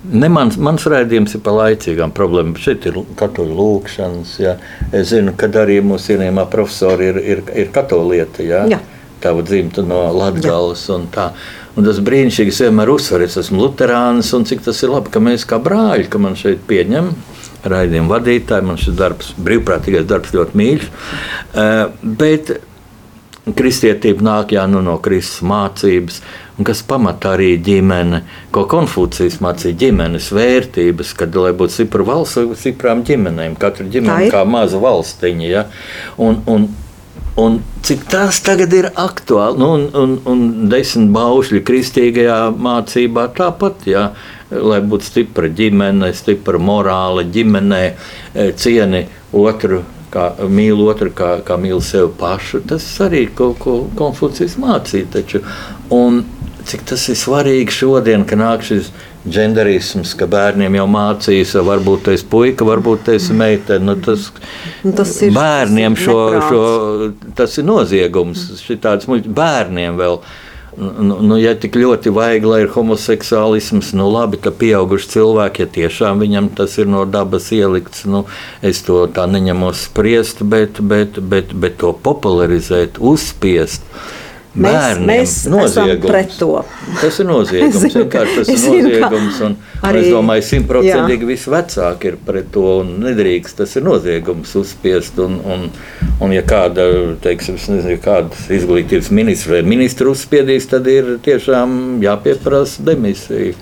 [0.06, 2.58] Ne mans, mans rādījums ir par laicīgām problēmām.
[2.62, 4.36] Šeit ir katoļu lūkšanas.
[4.42, 4.58] Ja.
[4.94, 8.46] Es zinu, ka arī mūsu cienījamā profesora ir, ir, ir katolieta.
[8.46, 8.66] Ja.
[8.70, 8.82] Jā.
[9.24, 10.86] Tava dzimta no Latvijas.
[10.94, 11.32] Un tā.
[11.76, 15.48] un tas brīnišķīgi vienmēr uzsver, es esmu luterāns, un cik tas ir labi, ka mēs
[15.50, 17.10] kā brāļi, ka man šeit pieņem
[17.66, 18.70] raidījumu vadītāji.
[18.70, 20.88] Man šis darbs, brīvprātīgais darbs ļoti mīļš.
[21.56, 21.86] Uh,
[22.22, 22.60] bet
[23.58, 26.22] kristietība nāk jā, nu, no Kristus mācības.
[26.22, 28.22] Uh, kas pamatā arī ģimene,
[28.56, 34.46] ko Konfūcijas mācīja ģimenes vērtības, kad, lai būtu stipra valsts, stiprām ģimenēm, katra ģimene kā
[34.48, 35.48] maza valstiņa.
[35.52, 35.68] Ja?
[36.22, 36.72] Un, un,
[37.36, 43.84] Un cik tas tagad ir aktuāli, nu, un, un, un desmit baušļi kristīgajā mācībā tāpat,
[43.92, 44.06] ja,
[44.56, 49.04] lai būtu stipra ģimene, stipra morāla ģimenē, e, cieni
[49.36, 49.82] otru,
[50.16, 52.64] kā mīl otru, kā, kā mīl sevi pašu.
[52.72, 55.12] Tas arī kaut ko Konfūcijas mācīja.
[55.18, 55.44] Taču.
[55.92, 56.24] Un
[56.70, 58.90] cik tas ir svarīgi šodien, ka nāk šis
[59.26, 63.84] genderisms, ka bērniem jau mācīs, varbūt tas ir puika, varbūt tas ir meitene.
[63.86, 64.30] Nu, tas,
[64.84, 66.18] nu, tas ir bērniem šo,
[66.50, 66.66] šo,
[67.38, 68.48] tas ir noziegums.
[68.62, 70.20] Šitāds bērniem vēl.
[70.76, 75.72] Nu, nu, ja tik ļoti vajag, lai ir homoseksuālisms, nu labi, tad pieauguši cilvēki, ja
[75.78, 78.26] tiešām viņam tas ir no dabas ielikts, nu,
[78.60, 83.88] es to tā neņemos spriest, bet, bet, bet, bet to popularizēt, uzspiest.
[84.56, 86.62] Mēs, mēs esam pret to.
[87.02, 87.76] Tas ir noziegums.
[87.76, 89.40] Es zinu, Vienkārši tas ir zinu, ka noziegums.
[89.44, 93.58] Un, un arī- es domāju, ka simtprocentīgi visi vecāki ir pret to un nedrīkst.
[93.60, 95.20] Tas ir noziegums uzspiest.
[95.26, 95.66] Un, un,
[96.24, 96.86] un ja kāda,
[97.24, 103.56] teiksim, nezinu, kāda izglītības ministra vai ministra uzspiedīs, tad ir tiešām jāpieprasa demisija.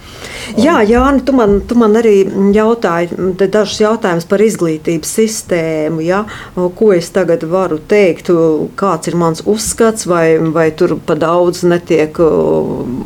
[0.60, 2.16] Jā, Jāni, tu man, tu man arī
[2.54, 6.04] jautāji dažus jautājumus par izglītības sistēmu.
[6.06, 6.24] Ja?
[6.54, 8.30] Ko es tagad varu teikt,
[8.80, 12.18] kāds ir mans uzskats, vai, vai tur pa daudz netiek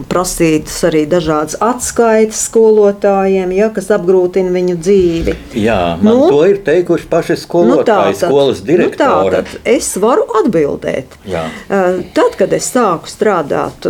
[0.10, 3.70] prasītas arī dažādas atskaites skolotājiem, ja?
[3.74, 5.36] kas apgrūtina viņu dzīvi.
[5.62, 6.30] Jā, man Nu?
[6.32, 9.30] to ir teikuši paši skolotāji, skolas direktori.
[9.30, 11.20] Nu tātad es varu atbildēt.
[11.30, 11.46] Jā.
[11.70, 13.86] Tad, kad es sāku strādāt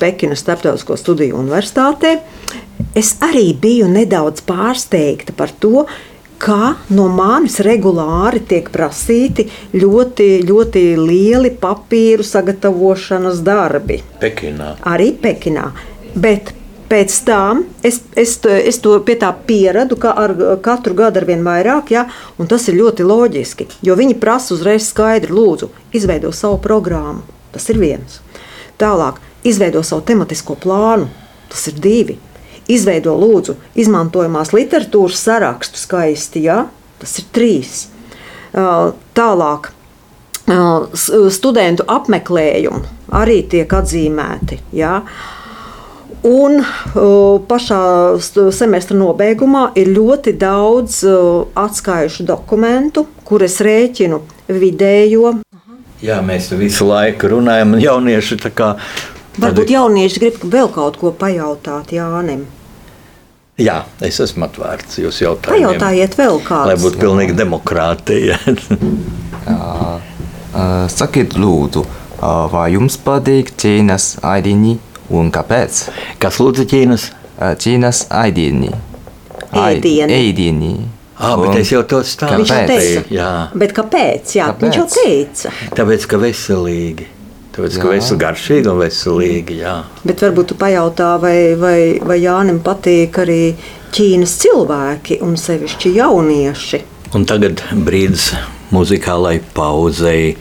[0.00, 2.16] Pekinas Starptautisko studiju universitātē,
[2.96, 5.84] es arī biju nedaudz pārsteigta par to,
[6.42, 14.74] kā no manis regulāri tiek prasīti ļoti, ļoti lieli papīru sagatavošanas darbi Pekinā.
[14.88, 15.68] arī Pekinā.
[16.14, 16.52] Bet
[16.92, 21.44] pēc tam es, es, es to pie tā pieradu, ka ar katru gadu ar vien
[21.46, 22.06] vairāk, ja,
[22.38, 23.68] un tas ir ļoti loģiski.
[23.86, 27.24] Jo viņi prasa uzreiz skaidri, lūdzu, izveido savu programmu.
[27.52, 28.20] Tas ir viens.
[28.80, 31.08] Tālāk, izveido savu tematisko plānu.
[31.52, 32.16] Tas ir divi.
[32.70, 36.66] Izveido lūdzu izmantojamās literatūras sarakstu skaisti, ja?
[37.02, 37.86] tas ir trīs.
[38.52, 39.70] Tālāk,
[41.32, 44.60] studentu apmeklējumi arī tiek atzīmēti.
[44.76, 45.00] Ja?
[46.22, 46.60] Un
[47.50, 47.80] pašā
[48.22, 51.00] st- semestra nobeigumā ir ļoti daudz
[51.58, 54.20] atskaišu dokumentu, kurus rēķinu
[54.52, 55.40] vidējo.
[56.02, 58.38] Jā, mēs visu laiku runājam, un jaunieši
[59.40, 62.44] Varbūt jaunieši grib vēl kaut ko pajautāt Jānim.
[63.60, 65.68] Jā, es esmu atvērts jūsu jautājumiem.
[65.78, 66.76] Pajautājiet vēl Lai kādu.
[66.84, 68.38] būtu pilnīgi demokrātija.
[70.52, 74.74] Uh, sakiet, lūdzu, uh, vai jums patīk Ķīnas aidiņi
[75.16, 75.78] un kāpēc?
[76.20, 77.06] Kas lūdzu Ķīnas?
[77.38, 78.68] Uh, Ķīnas aidiņi.
[79.52, 80.12] Ēdieni.
[80.12, 80.72] Ēdieni.
[81.16, 82.42] Ah, bet es jau to stāstu.
[82.42, 84.36] Viņš jau teica, Jā, Bet kāpēc?
[84.36, 84.62] Jā, Kāpēc?
[84.66, 85.52] Viņš jau teica.
[85.80, 87.08] tāpēc, ka veselīgi.
[87.52, 87.92] Tāpēc, ka Jā.
[87.98, 89.58] vesel garšīgi un veselīgi.
[89.60, 89.74] Jā.
[90.08, 93.42] Bet varbūt tu pajautā, vai, vai, vai Jānim patīk arī
[93.92, 96.82] Ķīnas cilvēki un sevišķi jaunieši.
[97.12, 98.30] Un tagad brīdis
[98.72, 100.32] muzikālai pauzei.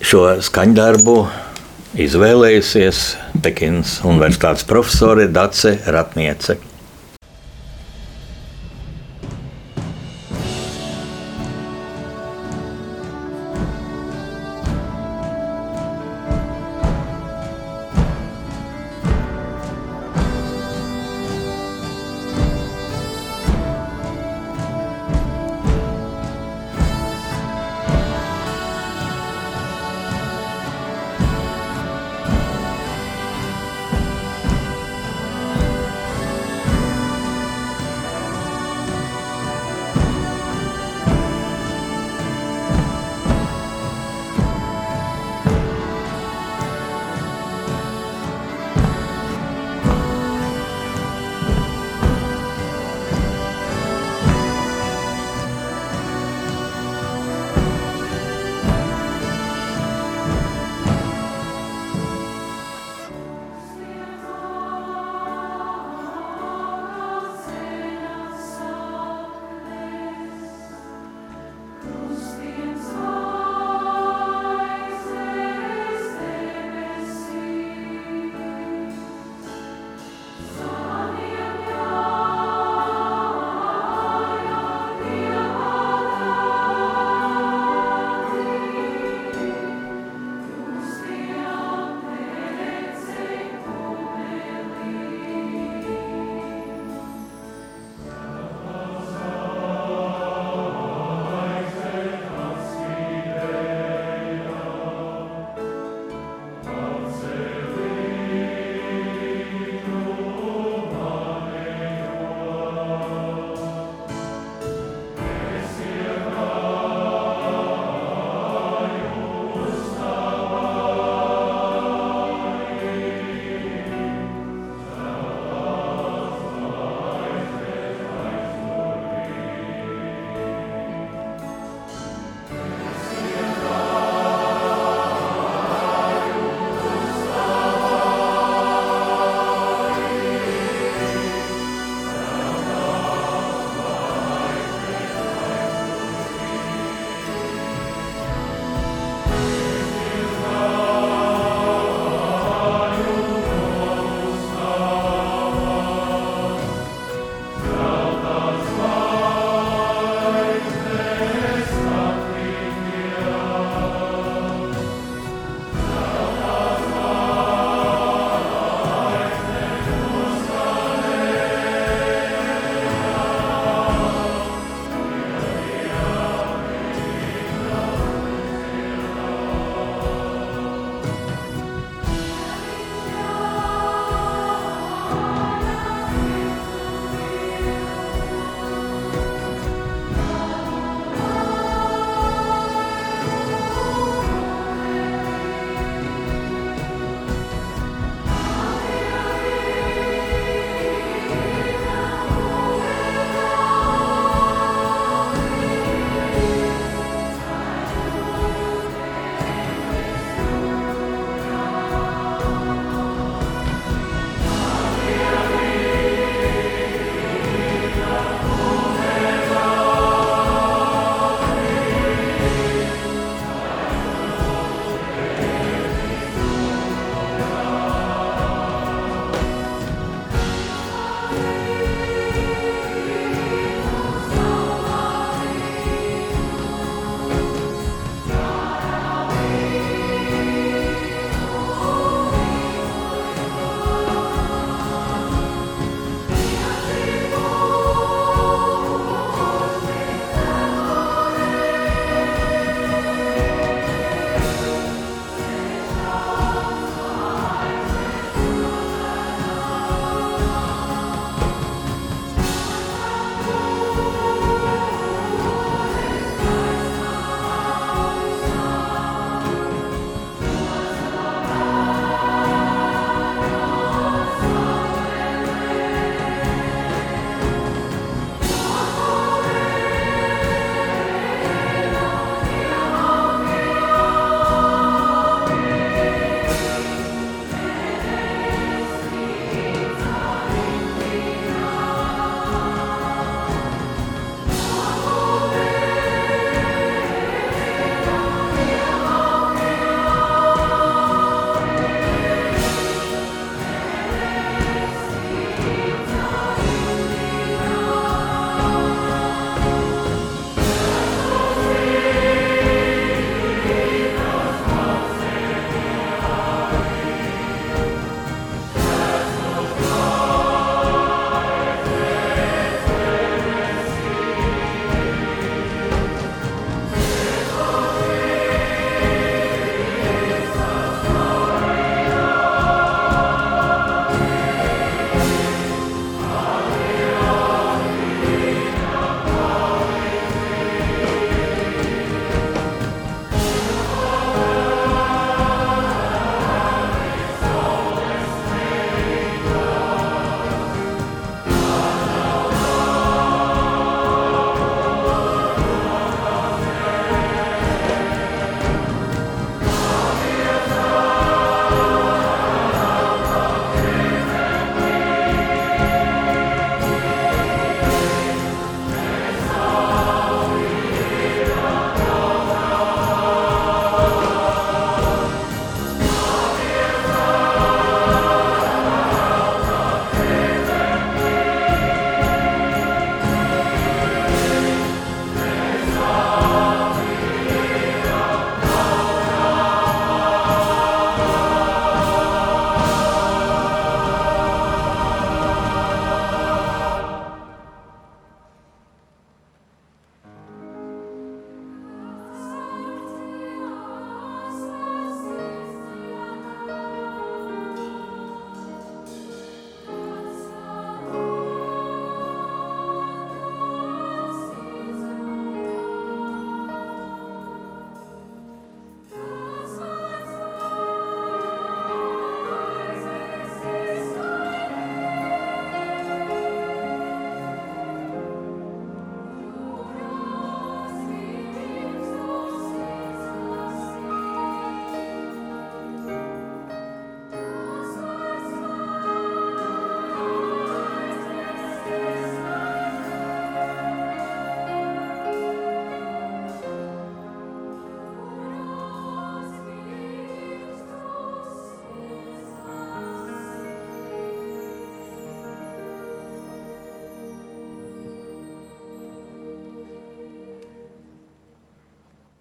[0.00, 1.16] Šo skaņdarbu
[2.00, 3.02] izvēlējusies
[3.42, 6.60] Pekinas Universitātes profesore Dace Ratniece.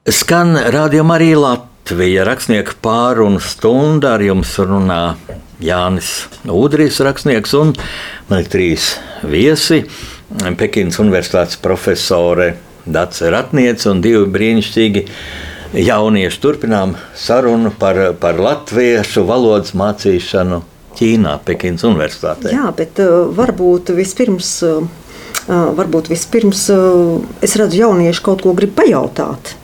[0.10, 2.24] Skan rādījuma arī Latvija.
[2.26, 5.04] Rakstnieka pārunu stunda ar jums runā
[5.62, 7.76] Jānis Udrijs, rakstnieks, un
[8.30, 9.84] man ir trīs viesi.
[10.58, 12.56] Pekinas Universitātes profesore
[12.90, 15.06] Dace Ratniece un divi brīnišķīgi
[15.78, 16.42] jaunieši.
[16.42, 20.64] Turpinām sarunu par, par latviešu valodas mācīšanu
[20.98, 22.50] Ķīnā, Pekinas Universitātē.
[22.56, 24.56] Jā, bet uh, varbūt vispirms.
[24.66, 24.90] Uh,
[25.50, 29.59] varbūt vispirms uh, es redzu, jaunieši kaut ko grib pajautāt.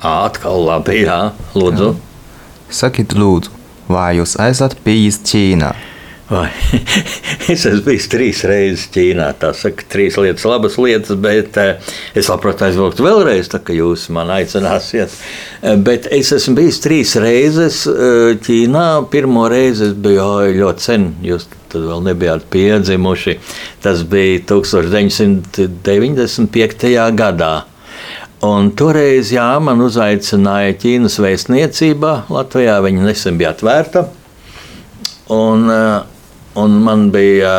[0.00, 1.92] Atkal labi, jā, lūdzu.
[2.72, 3.52] Sakiet, lūdzu,
[3.92, 5.74] vai jūs esat bijis Ķīnā?
[6.30, 6.46] Vai,
[7.52, 9.26] es esmu bijis trīs reizes Ķīnā.
[9.42, 11.76] Tā saka, trīs lietas, labas lietas, bet eh,
[12.16, 15.10] es labprāt aizbrauktu vēlreiz, tā kā jūs man aicināsiet.
[15.10, 18.86] Eh, bet es esmu bijis trīs reizes eh, Ķīnā.
[19.12, 20.28] Pirmo reizi es biju
[20.62, 23.34] ļoti sen, jūs tad vēl nebijāt piedzimuši.
[23.84, 26.88] Tas bija 1995.
[27.20, 27.54] gadā.
[28.46, 32.78] Un toreiz jā, man uzaicināja Ķīnas vēstniecībā Latvijā.
[32.86, 34.06] Viņa nesen bija atvērta.
[35.30, 36.20] Un, uh,
[36.58, 37.52] Un man bija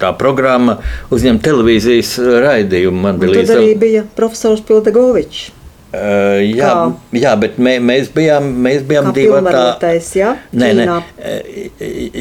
[0.00, 0.78] tā programma
[1.12, 2.14] uzņemt televīzijas
[2.46, 3.02] raidījumu.
[3.04, 3.52] Man bija līdzi...
[3.58, 5.50] arī bija profesors Pildegovičs.
[5.96, 10.00] Uh, jā, kā, jā, bet mē, mēs bijām, mēs bijām divi tādi.
[10.18, 10.86] Jā, nē, nē,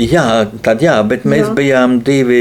[0.05, 0.23] jā,
[0.63, 1.51] tad jā, bet mēs jā.
[1.57, 2.39] bijām divi,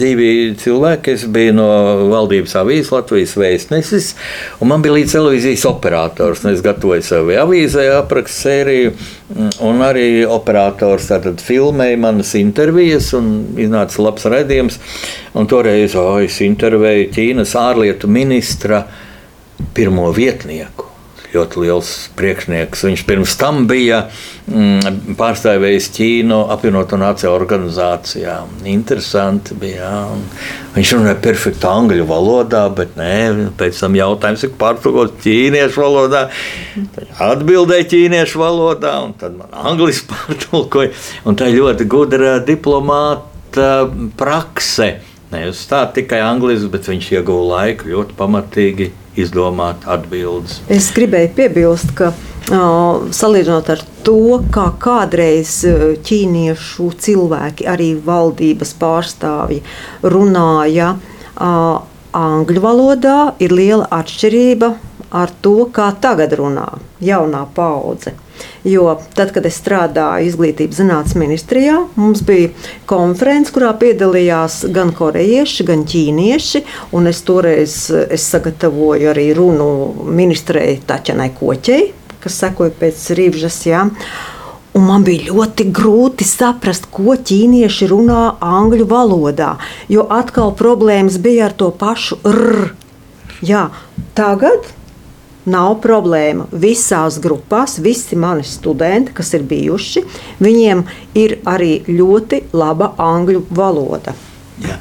[0.00, 0.30] divi
[0.60, 1.14] cilvēki.
[1.16, 1.68] Es biju no
[2.10, 4.10] valdības avīzes, Latvijas vēstnesis,
[4.60, 6.44] un man bija līdz televīzijas operators.
[6.50, 8.94] Es gatavoju savu avīzē aprakstu sēriju,
[9.64, 14.80] un arī operators tātad filmēja manas intervijas, un iznāca labs redzējums.
[15.38, 18.82] Un toreiz oh, es intervēju Ķīnas ārlietu ministru
[19.76, 20.90] pirmo vietnieku.
[21.30, 22.80] Ļoti liels priekšnieks.
[22.88, 24.00] Viņš pirms tam bija
[24.50, 28.34] mm, pārstāvējis Ķīnu apvienoto nāciju organizācijā.
[28.66, 29.92] Interesanti bija.
[29.92, 30.00] Jā.
[30.74, 33.14] Viņš runāja perfekti angļu valodā, bet nē,
[33.58, 36.24] pēc tam jautājums ir pārtulkots ķīniešu valodā.
[37.30, 40.90] Atbildēja ķīniešu valodā, un tad man angliski pārtulkoja.
[41.30, 43.70] Un tā ir ļoti gudra diplomāta
[44.18, 44.96] prakse.
[45.30, 50.58] Nevis tā tikai angliski, bet viņš ieguva laiku ļoti pamatīgi izdomāt atbildes.
[50.70, 52.10] Es gribēju piebilst, ka
[52.50, 55.60] salīdzinot ar to, kā kādreiz
[56.06, 59.60] ķīniešu cilvēki, arī valdības pārstāvji
[60.02, 60.96] runāja
[61.38, 64.72] angļu valodā, ir liela atšķirība
[65.14, 66.66] ar to, kā tagad runā
[67.02, 68.16] jaunā paudze.
[68.64, 72.50] Jo tad, kad es strādāju izglītības zinātnes ministrijā, mums bija
[72.90, 76.64] konference, kurā piedalījās gan korejieši, gan ķīnieši.
[77.10, 79.70] Es toreiz es sagatavoju arī runu
[80.06, 81.88] ministrei Taķenai Koķei,
[82.20, 83.62] kas sekoja pēc Rīvžas.
[83.70, 83.86] Jā.
[84.76, 89.56] Un man bija ļoti grūti saprast, ko ķīnieši runā angļu valodā,
[89.90, 92.70] jo atkal problēmas bija ar to pašu r.
[93.42, 93.70] Jā,
[94.14, 94.68] tagad
[95.48, 96.44] Nav problēma.
[96.52, 100.02] Visās grupās, visi mani studenti, kas ir bijuši,
[100.42, 100.84] viņiem
[101.16, 104.12] ir arī ļoti laba angļu valoda.
[104.60, 104.76] Ja,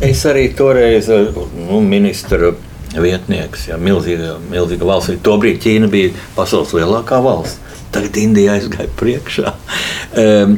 [0.00, 2.54] es arī toreiz nu, ministru
[2.96, 5.20] vietnieks, ja, milzīga, milzīga valsts.
[5.24, 7.60] Tobrīd Ķīna bija pasaules lielākā valsts.
[7.92, 9.54] Tagad Indija aizgāja priekšā.
[10.20, 10.56] Um,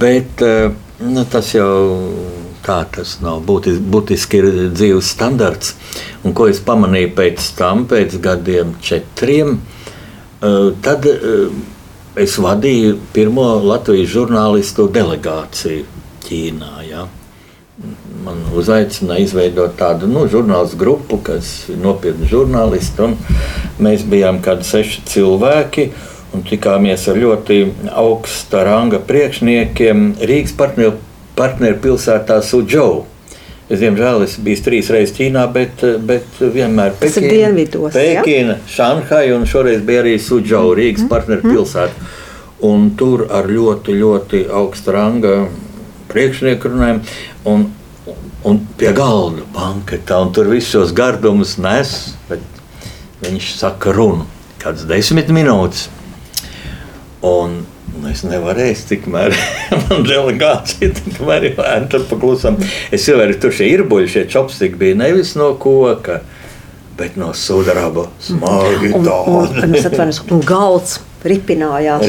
[0.00, 0.70] bet uh,
[1.04, 1.66] nu, tas jau
[2.64, 3.42] tā tas nav.
[3.46, 5.74] Būtis, būtiski ir dzīves standarts.
[6.26, 9.60] Un ko es pamanīju pēc tam, pēc gadiem četriem,
[10.42, 11.46] eh, tad eh,
[12.16, 15.84] es vadīju pirmo Latvijas žurnālistu delegāciju
[16.26, 16.72] Ķīnā.
[16.88, 17.06] Ja.
[18.24, 23.12] Man uzaicināja izveidot tādu nu, žurnālistu grupu, kas ir nopietni žurnālisti.
[23.78, 25.90] Mēs bijām kādi seši cilvēki
[26.34, 27.60] un tikāmies ar ļoti
[27.92, 30.96] augsta ranga priekšniekiem Rīgas partneru
[31.36, 33.04] partneru pilsētā Sudžou.
[33.66, 37.96] Es, diemžēl, esmu bijis trīs reizes Ķīnā, bet, bet vienmēr Pekīna, Tas ir dienvidos.
[37.96, 38.68] Pekīna, ja?
[38.70, 41.56] Šanhai un šoreiz bija arī Sudžou, Rīgas mm partneru mhm.
[41.56, 42.12] pilsēta.
[42.66, 45.34] Un tur ar ļoti, ļoti augsta ranga
[46.12, 47.02] priekšnieku runājam.
[47.50, 47.66] Un,
[48.46, 51.96] un pie galda banketā, un tur visus šos gardumus nes.
[53.26, 54.28] Viņš saka, runu
[54.62, 55.88] kādas desmit minūtes.
[57.26, 57.64] Un
[58.12, 59.34] es nevarēju, tikmēr
[59.86, 62.58] man delegācija tikmēr ir ērta paklusam.
[62.94, 66.20] Es jau arī tur šie irbuļi, šie čopstiki bija nevis no koka,
[66.96, 68.94] bet no sudraba smagi tādi.
[68.96, 70.98] Un, un, un, un galds
[71.28, 72.04] ripinājās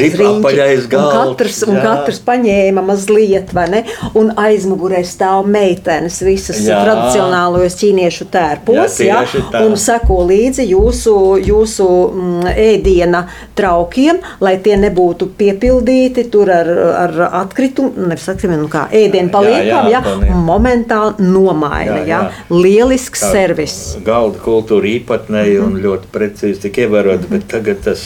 [0.92, 1.84] galds, katrs, un jā.
[1.86, 3.82] katrs paņēma mazliet, vai ne?
[4.18, 6.80] Un aizmugurē stāv meitenes visas Jā.
[6.86, 9.64] tradicionālajos ķīniešu tērpos, Jā, jā, tā.
[9.66, 11.16] un seko līdzi jūsu,
[11.48, 13.24] jūsu mm, ēdiena
[13.58, 16.72] traukiem, lai tie nebūtu piepildīti tur ar,
[17.04, 20.34] ar atkritumu, nevis atkritumu, nu kā ēdienu paliekām, jā, jā, paldies.
[20.34, 22.48] un momentāli nomaina, Jā, jā, jā.
[22.54, 23.78] lielisks Tā servis.
[24.06, 28.04] Galda kultūra īpatnēji un ļoti precīzi tika ievērota, bet tagad tas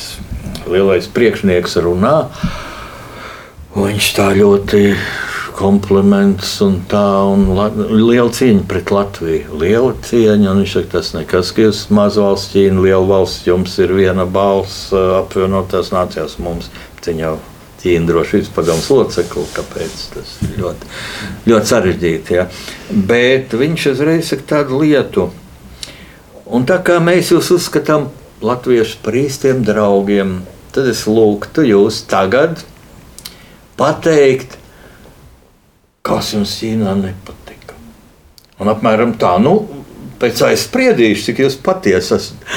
[0.69, 2.15] lielais priekšnieks runā.
[3.75, 4.81] un Viņš tā ļoti
[5.55, 9.59] kompliments un tā, un la, liela cieņa pret Latviju.
[9.61, 13.93] Liela cieņa, un viņš saka, tas nekas, ka jūs mazvalsts Ķīna, liela valsts, jums ir
[13.95, 16.71] viena balss apvienotās nācijās mums.
[17.05, 17.35] Jau
[17.81, 20.89] Ķīna drošības padomus locekli, kāpēc tas ir ļoti,
[21.49, 22.35] ļoti sarežģīti.
[22.37, 22.47] Ja?
[23.09, 25.29] Bet viņš uzreiz saka tādu lietu.
[26.51, 28.09] Un tā kā mēs jūs uzskatām
[28.45, 30.41] latviešu par īstiem draugiem,
[30.73, 32.63] tad es lūgtu jūs tagad
[33.79, 34.57] pateikt,
[36.05, 37.77] kas jums Ķīnā nepatika.
[38.61, 39.55] Un apmēram tā, nu,
[40.21, 42.55] pēc aizspriedīšu, cik jūs patiesi esat.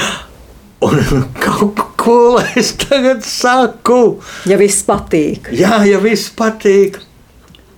[0.85, 4.19] Un kaut ko lai es tagad saku.
[4.49, 5.49] Ja viss patīk.
[5.55, 6.99] Jā, ja viss patīk.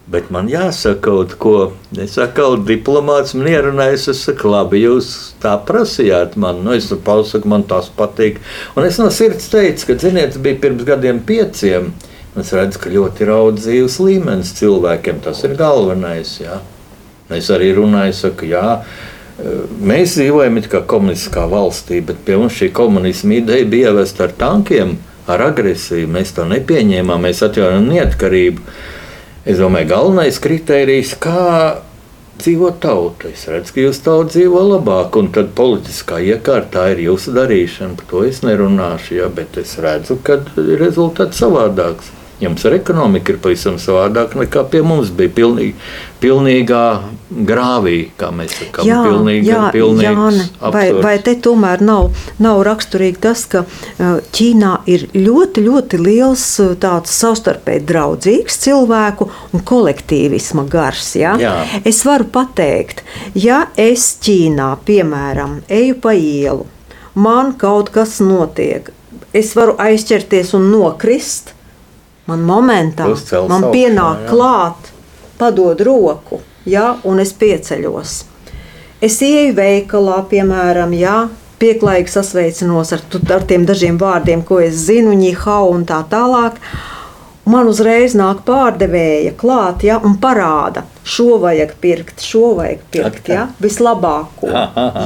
[0.07, 1.53] Bet man jāsaka kaut ko.
[1.99, 4.05] Es saku, diplomāts man ierunājis.
[4.13, 5.09] Es saku, labi, jūs
[5.43, 6.61] tā prasījāt man.
[6.63, 8.39] Nu, es pasaku, man tas patīk.
[8.79, 11.91] Un es no sirds teicu, ka, ziniet, bija pirms gadiem pieciem.
[12.39, 15.19] Es redzu, ka ļoti ir augsts dzīves līmenis cilvēkiem.
[15.27, 16.37] Tas ir galvenais.
[16.39, 16.61] Jā.
[17.35, 18.77] Es arī runāju, saku, jā.
[19.37, 24.95] Mēs dzīvojam kā komunistiskā valstī, bet pie mums šī komunisma ideja bija ievesta ar tankiem,
[25.27, 26.07] ar agresiju.
[26.15, 28.63] Mēs to nepieņēmām, mēs atjaunojam neatkarību.
[29.47, 31.79] Es domāju, galvenais kriterijs, kā
[32.41, 33.29] dzīvo tauta.
[33.31, 37.95] Es redzu, ka jūs tauta dzīvo labāk, un tad politiskā iekārtā ir jūsu darīšana.
[37.95, 40.41] Par to es nerunāšu, jā, bet es redzu, ka
[40.81, 42.11] rezultāts savādāks.
[42.38, 45.31] Jums ar ekonomiku ir pavisam savādāk nekā pie mums bija.
[45.38, 45.73] Pilnīgi,
[46.21, 46.83] pilnīgā
[47.47, 52.11] grāvī, kā mēs sakām, Jā, pilnīgi, jā, pilnīgs Jāne, vai, vai te tomēr nav,
[52.41, 59.29] nav raksturīgi tas, ka uh, Ķīnā ir ļoti, ļoti liels uh, tāds savstarpēji draudzīgs cilvēku
[59.53, 61.15] un kolektīvisma gars.
[61.17, 61.33] Ja?
[61.41, 61.55] Jā.
[61.89, 63.01] Es varu pateikt,
[63.33, 66.65] ja es Ķīnā, piemēram, eju pa ielu,
[67.17, 68.93] man kaut kas notiek,
[69.33, 71.56] es varu aizķerties un nokrist.
[72.28, 73.07] Man momentā
[73.47, 74.30] man pienāk jā.
[74.32, 74.89] klāt,
[75.39, 78.17] padod roku, ja, un es pieceļos.
[79.03, 81.17] Es ieju veikalā, piemēram, ja,
[81.61, 83.03] pieklājīgi sasveicinos ar,
[83.36, 86.59] ar tiem dažiem vārdiem, ko es zinu, ņihau un tā tālāk.
[87.47, 93.45] Man uzreiz nāk pārdevēja klāt, ja, un parāda, šo vajag pirkt, šo vajag pirkt, ja,
[93.63, 94.49] vislabāko.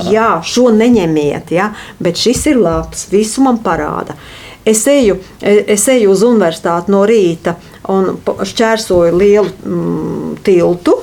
[0.09, 1.69] Jā, šo neņemiet, ja,
[2.01, 4.17] bet šis ir labs, visu man parāda.
[4.65, 7.55] Es eju, es eju uz universitāti no rīta
[7.89, 10.99] un šķērsoju lielu mm, tiltu,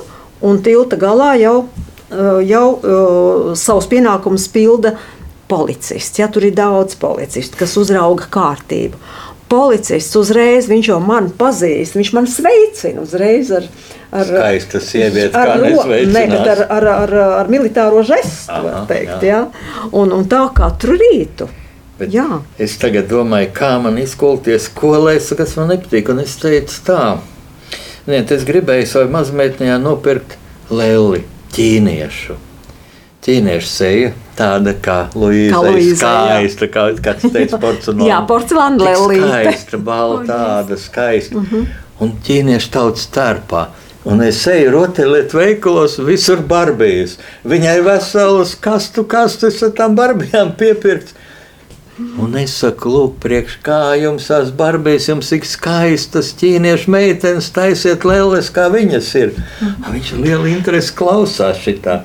[0.47, 1.55] un tilta galā jau,
[2.07, 4.95] eh, jau uh, savus pienākumus pilda
[5.49, 6.21] policists.
[6.21, 8.99] Ja, tur ir daudz policistu, kas uzrauga kārtību.
[9.49, 13.65] Policists uzreiz, viņš jau man pazīst, viņš man sveicina uzreiz ar,
[14.13, 16.51] ar Skaista sieviete, ar, kā nesveicinās.
[16.53, 19.25] ar, ar, ar, ar militāro žestu, Aha, var teikt.
[19.25, 19.41] jā.
[19.41, 19.87] Ja?
[19.89, 21.49] Un, un tā katru rītu.
[21.99, 22.41] Bet Jā.
[22.57, 26.13] Es tagad domāju, kā man izkolties, ko lai es saku, kas man nepatīk.
[26.13, 27.01] Un es teicu, tā,
[28.09, 30.31] Nē, es gribēju savai mazmeitnē nopirkt
[30.73, 31.19] leli
[31.53, 32.37] ķīniešu.
[33.21, 35.59] Ķīniešu seja tāda kā Luīza.
[35.99, 38.07] Kā Skaista, kā kāds teica, porcelāna.
[38.09, 39.27] Jā, porcelāna lelīte.
[39.27, 41.43] Skaista, balta, tāda skaista.
[41.99, 43.67] Un ķīniešu tautas starpā.
[44.09, 47.17] Un es eju rotaļlietu veikalos, visur barbijas.
[47.45, 51.13] Viņai veselas kastu kastes ar tām barbijām piepirkts.
[51.99, 58.05] Un es saku, lūk, priekš kā jums tās barbijas, jums tik skaistas ķīniešu meitenes, taisiet
[58.07, 59.33] lēles, kā viņas ir.
[59.89, 61.99] Viņš ar lielu interesi klausās šitā.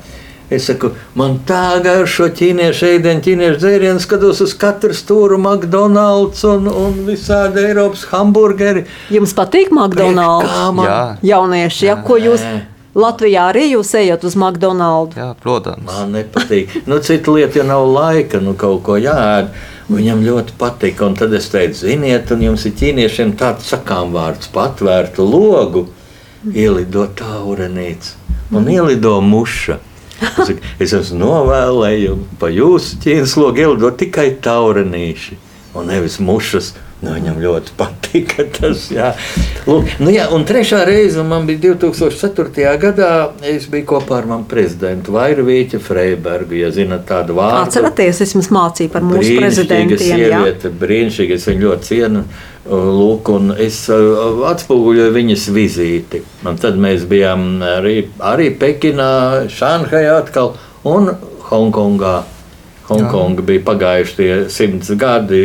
[0.52, 6.66] Es saku, man tā garšo ķīniešu ēdienu, ķīniešu dzērienu, skatos uz katru stūru, McDonald's un,
[6.68, 8.84] un visādi Eiropas hamburgeri.
[9.14, 10.50] Jums patīk McDonald's?
[10.50, 10.90] Kā man?
[10.90, 11.00] Jā,
[11.34, 12.44] Jaunieši, ja, ko jūs
[12.94, 15.16] Latvijā arī jūs ejat uz McDonald's?
[15.18, 15.86] jā, protams.
[15.88, 16.82] Man nepatīk.
[16.86, 19.50] Nu, cita lieta, ja nav laika, nu kaut ko jāēd.
[19.88, 21.02] Viņam ļoti patīk.
[21.04, 25.88] Un tad es teicu, ziniet, un jums ir ķīniešiem tāds sakām vārds, patvērtu logu,
[26.52, 28.14] ielido taurenīts
[28.54, 29.78] un ielido muša.
[30.82, 35.38] Es esmu novēlējis, pa jūsu ķīnas logu ielido tikai taurenīši
[35.74, 36.72] un nevis mušas.
[37.04, 38.86] Nu, viņam ļoti patika tas.
[38.94, 39.10] Jā.
[39.68, 42.64] Lūk, nu, jā, un trešā reize man bija 2004.
[42.80, 43.10] gadā.
[43.44, 46.56] Es biju kopā ar manu prezidentu Vairvīķu Freibergu.
[46.62, 47.68] Ja zinat tādu vārdu.
[47.68, 49.52] Atceraties, es jums mācīju par mūsu jā.
[50.00, 52.26] sieviete, brīnišķīgi, es viņu ļoti cienu.
[52.64, 56.22] Lūk, un es uh, atspoguļoju viņas vizīti.
[56.48, 59.10] Un tad mēs bijām arī, arī Pekinā,
[59.52, 60.54] Šanhajā atkal
[60.88, 61.12] un
[61.50, 62.22] Hongkongā.
[62.88, 65.44] Hongkonga bija pagājuši tie simts gadi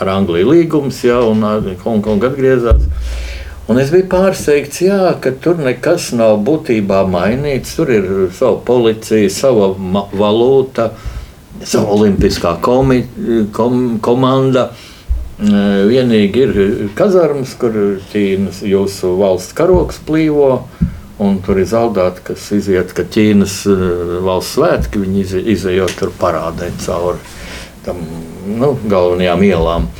[0.00, 1.42] ar Angliju līgums, ja, un
[1.84, 2.86] Hongkonga atgriezās.
[3.66, 7.74] Un es biju pārsteigts, jā, ka tur nekas nav būtībā mainīts.
[7.74, 8.04] Tur ir
[8.36, 9.72] sava policija, sava
[10.14, 10.92] valūta,
[11.66, 13.00] sava olimpiskā komi,
[13.56, 14.68] kom, komanda.
[15.36, 16.60] Vienīgi ir
[16.96, 17.74] kazarmas, kur
[18.12, 20.52] Ķīnas jūsu valsts karoks plīvo.
[21.18, 23.58] Un tur ir zaudēti, kas iziet, ka Ķīnas
[24.24, 27.18] valsts svētki viņi ize- izejot tur parādē cauri
[27.86, 28.02] tam
[28.46, 29.90] nu, galvenajām ielām.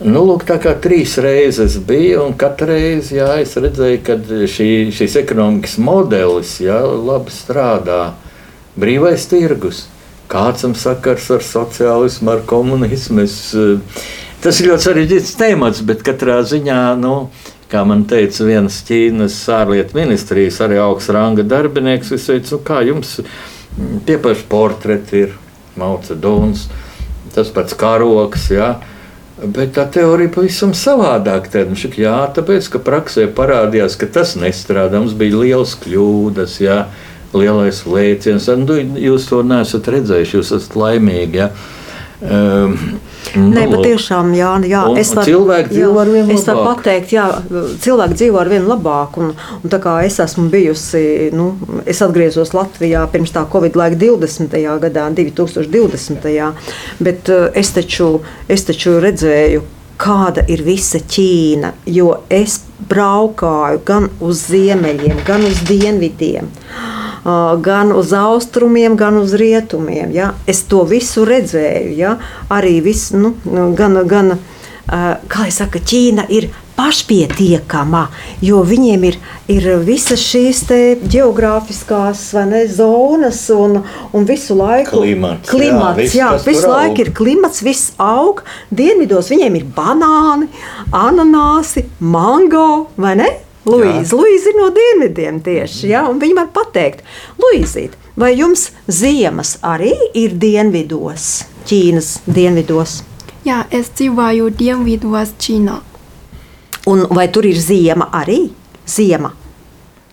[0.00, 4.16] Nu, lūk, tā kā trīs reizes bija, un katru reizi jā, es redzēju, ka
[4.48, 8.14] šī, šis ekonomikas modelis jā, labi strādā.
[8.80, 9.84] Brīvais tirgus,
[10.32, 13.26] kāds tam sakars ar sociālismu, ar komunismu.
[13.26, 14.02] Es, eh,
[14.40, 16.82] tas ir ļoti sarežģīts temats, bet katrā ziņā.
[17.00, 17.16] Nu,
[17.70, 22.80] Kā man teica viens Ķīnas ārlietu ministrijas, arī augsts ranga darbinieks, es teicu, nu, kā
[22.82, 25.36] jums mm, tie paši portreti ir
[25.78, 26.64] Mauca Duns,
[27.34, 28.48] tas pats karoks.
[28.54, 28.74] Ja?
[29.40, 31.48] Bet tā teorija pavisam savādāk.
[31.52, 35.00] Tad, nu, šik, jā, tāpēc, ka praksē parādījās, ka tas nestrādā.
[35.00, 36.82] Mums bija liels kļūdas, jā,
[37.36, 38.50] lielais lēciens.
[38.60, 41.44] Nu, jūs to neesat redzējuši, jūs esat laimīgi.
[41.44, 41.50] Ja?
[42.20, 43.00] Um,
[43.36, 44.80] Nē, patiešām, jā, jā.
[44.90, 46.80] Un- es varu, cilvēki dzīvo jā, arvien Es varu labāk.
[46.82, 47.26] pateikt, jā,
[47.84, 49.18] cilvēki dzīvo ar vien labāk.
[49.22, 51.54] Un, un tā kā es esmu bijusi, nu,
[51.86, 54.56] es atgriezos Latvijā pirms tā Covid laika 20.
[54.80, 56.54] gadā, 2020.
[57.00, 59.62] Bet eh, es taču, es taču redzēju,
[60.00, 61.72] kāda ir visa Ķīna.
[61.86, 66.48] Jo es braukāju gan uz ziemeļiem, gan uz dienvidiem.
[67.24, 70.14] Gan uz austrumiem, gan uz rietumiem.
[70.16, 70.32] Ja?
[70.48, 71.92] Es to visu redzēju.
[71.98, 72.16] Ja?
[72.48, 74.38] Arī visu, nu, nu, gan, gan
[74.90, 76.48] kā jau saka, Ķīna ir
[76.80, 78.06] pašpietiekama,
[78.44, 79.18] jo viņiem ir,
[79.52, 80.62] ir visas šīs
[81.12, 83.82] geogrāfiskās ne, zonas un,
[84.16, 88.42] un visu laiku Klimats, jā, klimats viss, jā, visu laiku ir klimats, viss aug.
[88.72, 90.48] Dienvidos viņiem ir banāni,
[90.96, 93.30] ananāsi, mango vai ne?
[93.68, 95.90] Luīza, Luīza ir no dienvidiem tieši.
[95.92, 96.06] Ja?
[96.08, 97.04] un Viņa var pateikt,
[97.40, 103.00] Luīzīt, vai jums ziemas arī ir dienvidos, Ķīnas dienvidos?
[103.44, 105.76] Jā, es dzīvoju dienvidos Ķīnā.
[106.88, 108.46] Un vai tur ir ziema arī?
[108.88, 109.34] Ziema.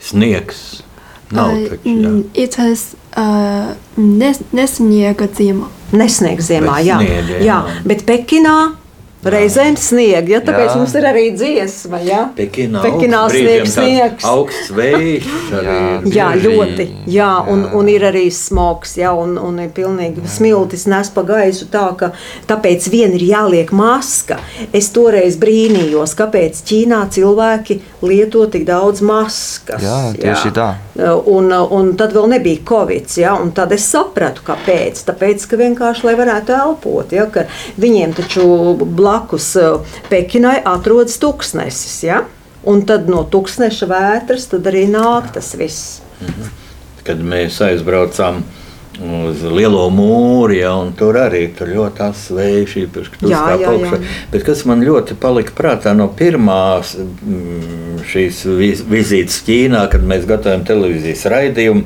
[0.03, 0.83] Sniegs.
[1.31, 2.19] Nav Ā, taču, mm,
[3.17, 5.67] uh, nes, nesniega ziema.
[5.91, 6.99] Nesniegs ziemā, jā.
[6.99, 7.39] snieg, jā.
[7.47, 7.57] jā.
[7.87, 8.57] Bet Pekinā
[9.25, 10.75] reizēm snieg, ja tāpēc Jā.
[10.77, 11.99] mums ir arī dziesma.
[12.05, 12.19] Ja?
[12.37, 14.27] Pekinā, Pekinā augsts snieg, brīžiem tāds sniegs.
[14.29, 15.29] Augsts vējš.
[15.57, 15.77] arī Jā.
[16.17, 16.87] Jā, ļoti.
[17.11, 17.71] Jā, un, jā.
[17.79, 22.11] un ir arī smogs, jā, un, un ir pilnīgi smiltis nes pa gaisu tā, ka
[22.49, 24.39] tāpēc vien ir jāliek maska.
[24.75, 29.83] Es toreiz brīnījos, kāpēc Ķīnā cilvēki lieto tik daudz maskas.
[29.83, 30.69] Jā, tieši tā.
[30.97, 35.03] Un, un tad vēl nebija covid, ja, un tad es sapratu, kāpēc.
[35.07, 37.45] Tāpēc, ka vienkārši, lai varētu elpot, ja, ka
[37.81, 38.47] viņiem taču
[39.07, 42.21] blakus eh, Pekinai atrodas tūkstnesis, ja,
[42.67, 46.01] un tad no tūkstneša vētras arī nāk tas viss.
[47.07, 48.43] Kad mēs aizbraucām
[48.97, 52.01] uz Lielo mūri, ja, un tur arī tur ļoti
[53.29, 53.99] stāv jā, augšā.
[54.33, 56.95] Bet kas man ļoti palika prātā no pirmās
[58.09, 61.83] šīs viz- vizītes Ķīnā, kad mēs gatavojam televīzijas raidījumu.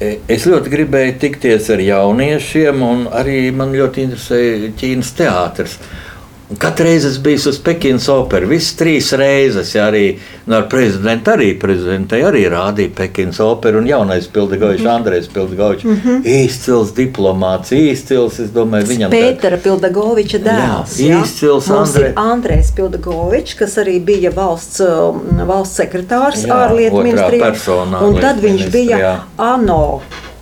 [0.00, 5.76] e, Es ļoti gribēju tikties ar jauniešiem, un arī man ļoti interesēja Ķīnas teātris.
[5.76, 6.09] Un
[6.58, 11.30] Katru reizi es biju uz Pekinas operu, visas trīs reizes, ja arī nu, ar prezidentu,
[11.36, 14.96] arī prezidentai arī rādīja Pekinas operu un jaunais Pildegovičs, mm -hmm.
[14.96, 15.84] Andrejs Pildegovičs.
[15.84, 16.22] Mm -hmm.
[16.24, 20.98] Īstils diplomāts, īstils, es domāju, viņam tā- Pētera Pildagoviča dēls.
[20.98, 27.02] Jā, Mums Andrē- ir Andrejs Pildagovičs, kas arī bija valsts, um, valsts sekretārs Jā, ārlietu
[27.02, 27.54] ministrijā.
[28.02, 29.20] Un tad viņš bija ministrijā.
[29.36, 30.00] ANO.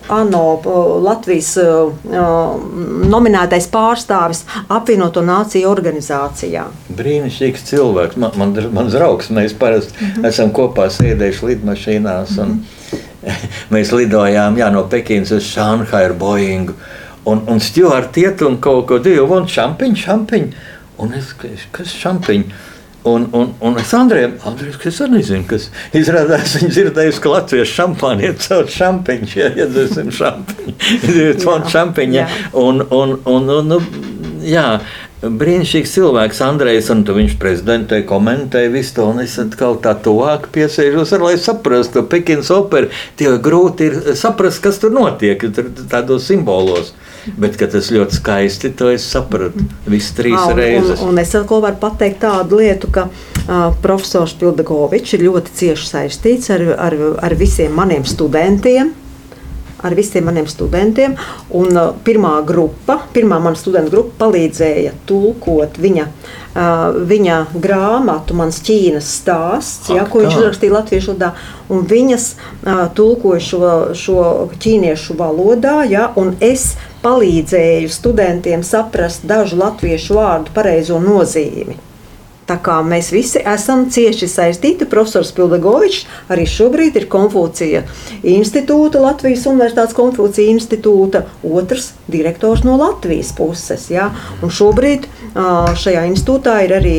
[0.09, 0.43] ANO
[1.03, 1.53] Latvijas
[3.09, 6.65] nominētais pārstāvis apvienoto nāciju organizācijā.
[6.97, 8.19] Brīnišķīgs cilvēks.
[8.21, 10.29] Man, man, man draugs, mēs parasti mm -hmm.
[10.29, 12.37] esam kopā sēdējuši lidmašīnās.
[12.41, 12.59] Un,
[13.73, 16.73] mēs lidojām jā, no Pekinas uz Šanhaju ar Boeingu.
[17.25, 20.51] Un, un Stjūrts iet un kaut ko divu, un šampiņu, šampiņu.
[20.99, 21.33] Un es,
[21.71, 22.43] kas šampiņu?
[23.07, 27.77] Un, un, un es Andrejam, Andrejs, kas arī nezinu, kas izrādās, viņa dzirdējusi, ka latviešu
[27.77, 30.73] šampāni ir caur šampiņu, ja iedzersim šampiņu,
[31.39, 32.25] tvon šampiņa.
[32.59, 33.79] Un, un, un, un, nu,
[34.43, 34.65] jā,
[35.23, 41.11] brīnišķīgs cilvēks, Andrejs, un viņš prezidentē komentēja visu to, un es atkal tā tuvāk piesēžos,
[41.15, 46.27] ar, lai saprastu, to Pekinas operu, tie grūti ir saprast, kas tur notiek, tur tādos
[46.27, 46.93] simbolos.
[47.39, 49.65] Bet tas ļoti skaisti, to es sapratu.
[49.89, 51.01] Visas trīs un, reizes.
[51.03, 55.91] Un, un es vēl varu pateikt tādu lietu, ka uh, profesors Pildegovičs ir ļoti cieši
[55.93, 58.95] saistīts ar, ar, ar visiem maniem studentiem
[59.81, 61.15] ar visiem maniem studentiem.
[61.55, 68.59] Un, uh, pirmā grupa, pirmā mana studenta grupa palīdzēja tulkot viņa, uh, viņa grāmatu, mans
[68.65, 71.31] Ķīnas stāsts, ja, ko viņš uzrakstīja latviešu valodā.
[71.69, 74.21] Viņas uh, tulkoja šo, šo
[74.59, 81.77] ķīniešu valodā, ja, un es palīdzēju studentiem saprast dažu latviešu vārdu pareizo nozīmi.
[82.49, 87.83] Tā kā mēs visi esam cieši saistīti, profesors Pildegovičs arī šobrīd ir Konfūcija
[88.25, 93.85] institūta, Latvijas Universitātes Konfūcija institūta otrs direktors no Latvijas puses.
[93.93, 94.09] Ja?
[94.41, 95.05] Un šobrīd
[95.77, 96.97] šajā institūtā ir arī,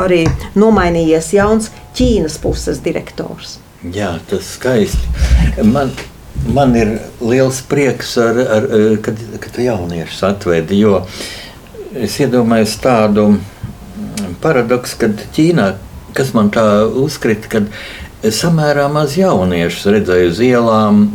[0.00, 0.24] arī
[0.56, 3.58] nomainījies jauns Ķīnas puses direktors.
[3.92, 5.04] Jā, tas skaisti.
[5.68, 5.92] Man,
[6.46, 8.68] man ir liels prieks, ar, ar,
[9.04, 11.02] kad, kad jauniešus atvedi, jo
[11.98, 13.30] es iedomājos tādu
[14.42, 15.72] paradoks, ka Ķīnā,
[16.16, 17.70] kas man tā uzkrita, kad
[18.34, 21.08] samērā maz jauniešu redzēju uz ielām,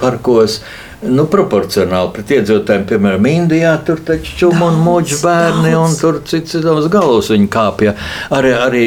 [0.00, 0.60] parkos.
[1.06, 5.92] Nu, proporcionāli pret iedzīvotājiem, piemēram, Indijā, tur taču čūma un mūģa bērni, daudz.
[5.92, 7.92] un tur cits citās galvas viņi kāpja.
[8.32, 8.86] Arī, arī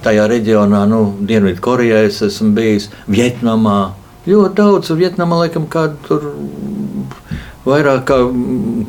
[0.00, 3.80] tajā reģionā, nu, Dienvidkorejā es esmu bijis, Vietnamā.
[4.28, 6.26] Ļoti daudz, Vietnamā, laikam, kādu tur
[7.64, 8.16] vairāk kā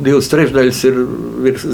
[0.03, 0.99] divas trešdaļas ir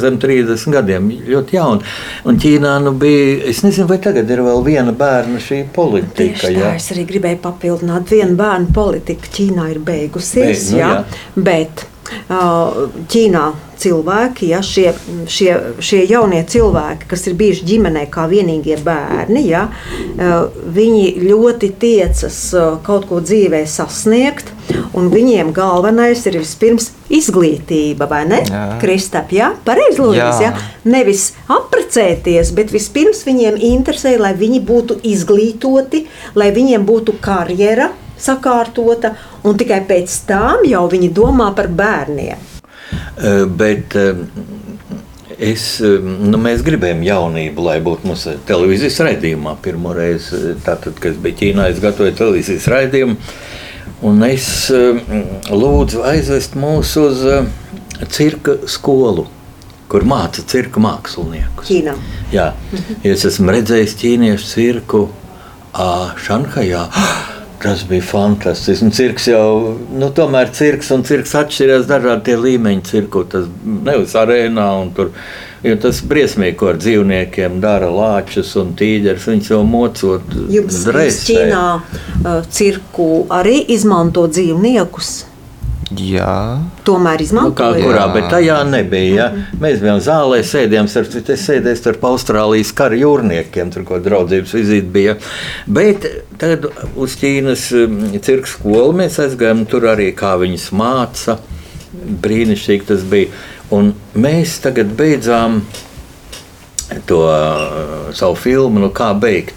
[0.02, 1.10] zem 30 gadiem.
[1.28, 1.92] Ļoti jauni.
[2.30, 6.24] Un Ķīnā nu bija, es nezinu, vai tagad ir vēl viena bērna šī politika.
[6.24, 10.92] Tieši tā, es arī gribēju papildināt, viena bērna politika Ķīnā ir beigusies, Beig, nu, jā,
[10.96, 11.46] jā.
[11.50, 11.88] bet
[13.14, 13.46] Ķīnā
[13.82, 14.92] cilvēki, ja, šie,
[15.30, 15.52] šie,
[15.84, 19.68] šie jaunie cilvēki, kas ir bijuši ģimenē kā vienīgie bērni, ja,
[20.78, 22.40] viņi ļoti tiecas
[22.88, 24.54] kaut ko dzīvē sasniegt.
[24.98, 28.42] Un viņiem galvenais ir vispirms izglītība, vai ne?
[28.82, 30.42] Kristap, jā, pareizi lūdzu.
[30.44, 30.52] Ja?
[30.88, 36.04] Nevis apprecēties, bet vispirms viņiem interesē, lai viņi būtu izglītoti,
[36.36, 39.14] lai viņiem būtu karjera sakārtota,
[39.46, 42.57] un tikai pēc tam jau viņi domā par bērniem.
[43.58, 43.96] Bet
[45.38, 49.56] es, nu, mēs gribējām jaunību, lai būtu mūsu televīzijas raidījumā.
[49.64, 53.18] Pirmo reizi, tātad, kad bija Ķīnā, es gatavoju televīzijas raidījumu.
[54.06, 54.50] Un es
[55.50, 57.24] lūdzu aizvest mūs uz
[58.14, 59.26] cirka skolu,
[59.90, 61.70] kur māca cirka māksliniekus.
[61.72, 61.96] Ķīnā.
[62.34, 62.52] Jā,
[63.08, 65.08] es esmu redzējis ķīniešu cirku
[66.28, 66.86] Šanhajā.
[67.62, 68.86] Tas bija fantastiski.
[68.86, 72.84] Un cirks jau, nu, tomēr cirks un cirks atšķirās dažādi līmeņi.
[72.86, 75.14] Cirku tas nevis arēnā un tur.
[75.66, 79.26] Jo tas briesmīgi, ko ar dzīvniekiem dara lāčus un tīģeris.
[79.32, 80.36] Viņus jau mocot.
[80.54, 80.84] Jums
[81.26, 85.16] Ķīnā uh, cirku arī izmanto dzīvniekus.
[85.96, 86.60] Jā.
[86.84, 87.48] Tomēr izmantoja.
[87.48, 88.14] Nu, kā kurā, jā.
[88.14, 89.16] bet tajā nebija.
[89.16, 89.28] Ja?
[89.30, 89.60] Mm -hmm.
[89.64, 94.92] Mēs bijām zālē, sēdējām ar citu sēdēs starp Austrālijas kara jūrniekiem, tur ko draudzības vizīte
[94.92, 95.16] bija.
[95.66, 96.06] Bet
[96.38, 96.66] tad
[96.96, 101.38] uz Ķīnas um, cirka skolu mēs aizgājām, tur arī kā viņas māca.
[102.22, 103.28] Brīnišķīgi tas bija.
[103.72, 105.62] Un mēs tagad beidzām
[107.06, 109.56] to uh, savu filmu, nu kā beigt.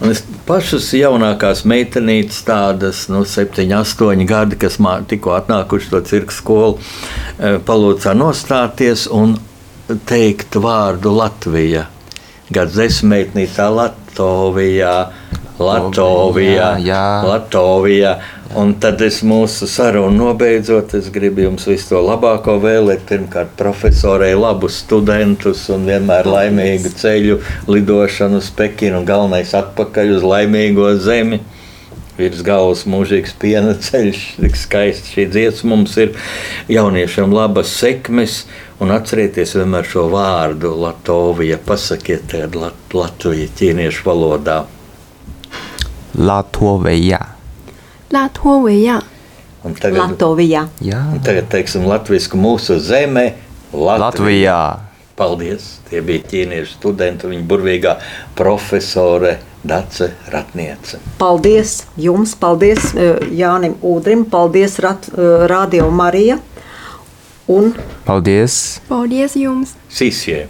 [0.00, 4.78] Un es pašas jaunākās meitenītes, tādas nu, 7, 8 gadi, kas
[5.08, 6.78] tikko atnākuši to cirka skolu,
[7.38, 9.36] e, palūdzā nostāties un
[10.08, 11.86] teikt vārdu Latvija.
[12.52, 14.94] Gads desmitnītā Latvijā,
[15.58, 16.70] Latvijā,
[17.24, 18.14] Latvijā.
[18.54, 23.02] Un tad es mūsu sarunu nobeidzot, es gribu jums visu to labāko vēlēt.
[23.08, 30.28] Pirmkārt, profesorai labus studentus un vienmēr laimīgu ceļu, lidošanu uz Pekinu un galvenais atpakaļ uz
[30.30, 31.40] laimīgo zemi.
[32.14, 36.14] Virs galvas mūžīgs piena ceļš, tik skaisti šī dziesma mums ir.
[36.70, 38.44] Jauniešiem labas sekmes,
[38.78, 41.58] un atcerieties vienmēr šo vārdu Latvija.
[41.58, 44.62] Pasakiet, tādu Latviju ķīniešu valodā.
[46.14, 47.33] Latvija.
[48.14, 49.00] Latvijā.
[49.80, 50.66] Tagad, Latvijā.
[50.84, 51.02] Jā.
[51.24, 53.30] Tagad teiksim latviešu mūsu zemē.
[53.72, 54.00] Latvijā.
[54.06, 54.58] Latvijā.
[55.14, 55.76] Paldies!
[55.86, 57.92] Tie bija ķīniešu studenti, viņa burvīgā
[58.34, 60.98] profesore Dace Ratniece.
[61.20, 66.40] Paldies jums, paldies eh, Jānim Udrim, paldies Rat, eh, Radio Marija.
[67.46, 67.70] Un
[68.08, 68.80] paldies!
[68.90, 69.76] Paldies jums!
[69.92, 70.48] Sīsie!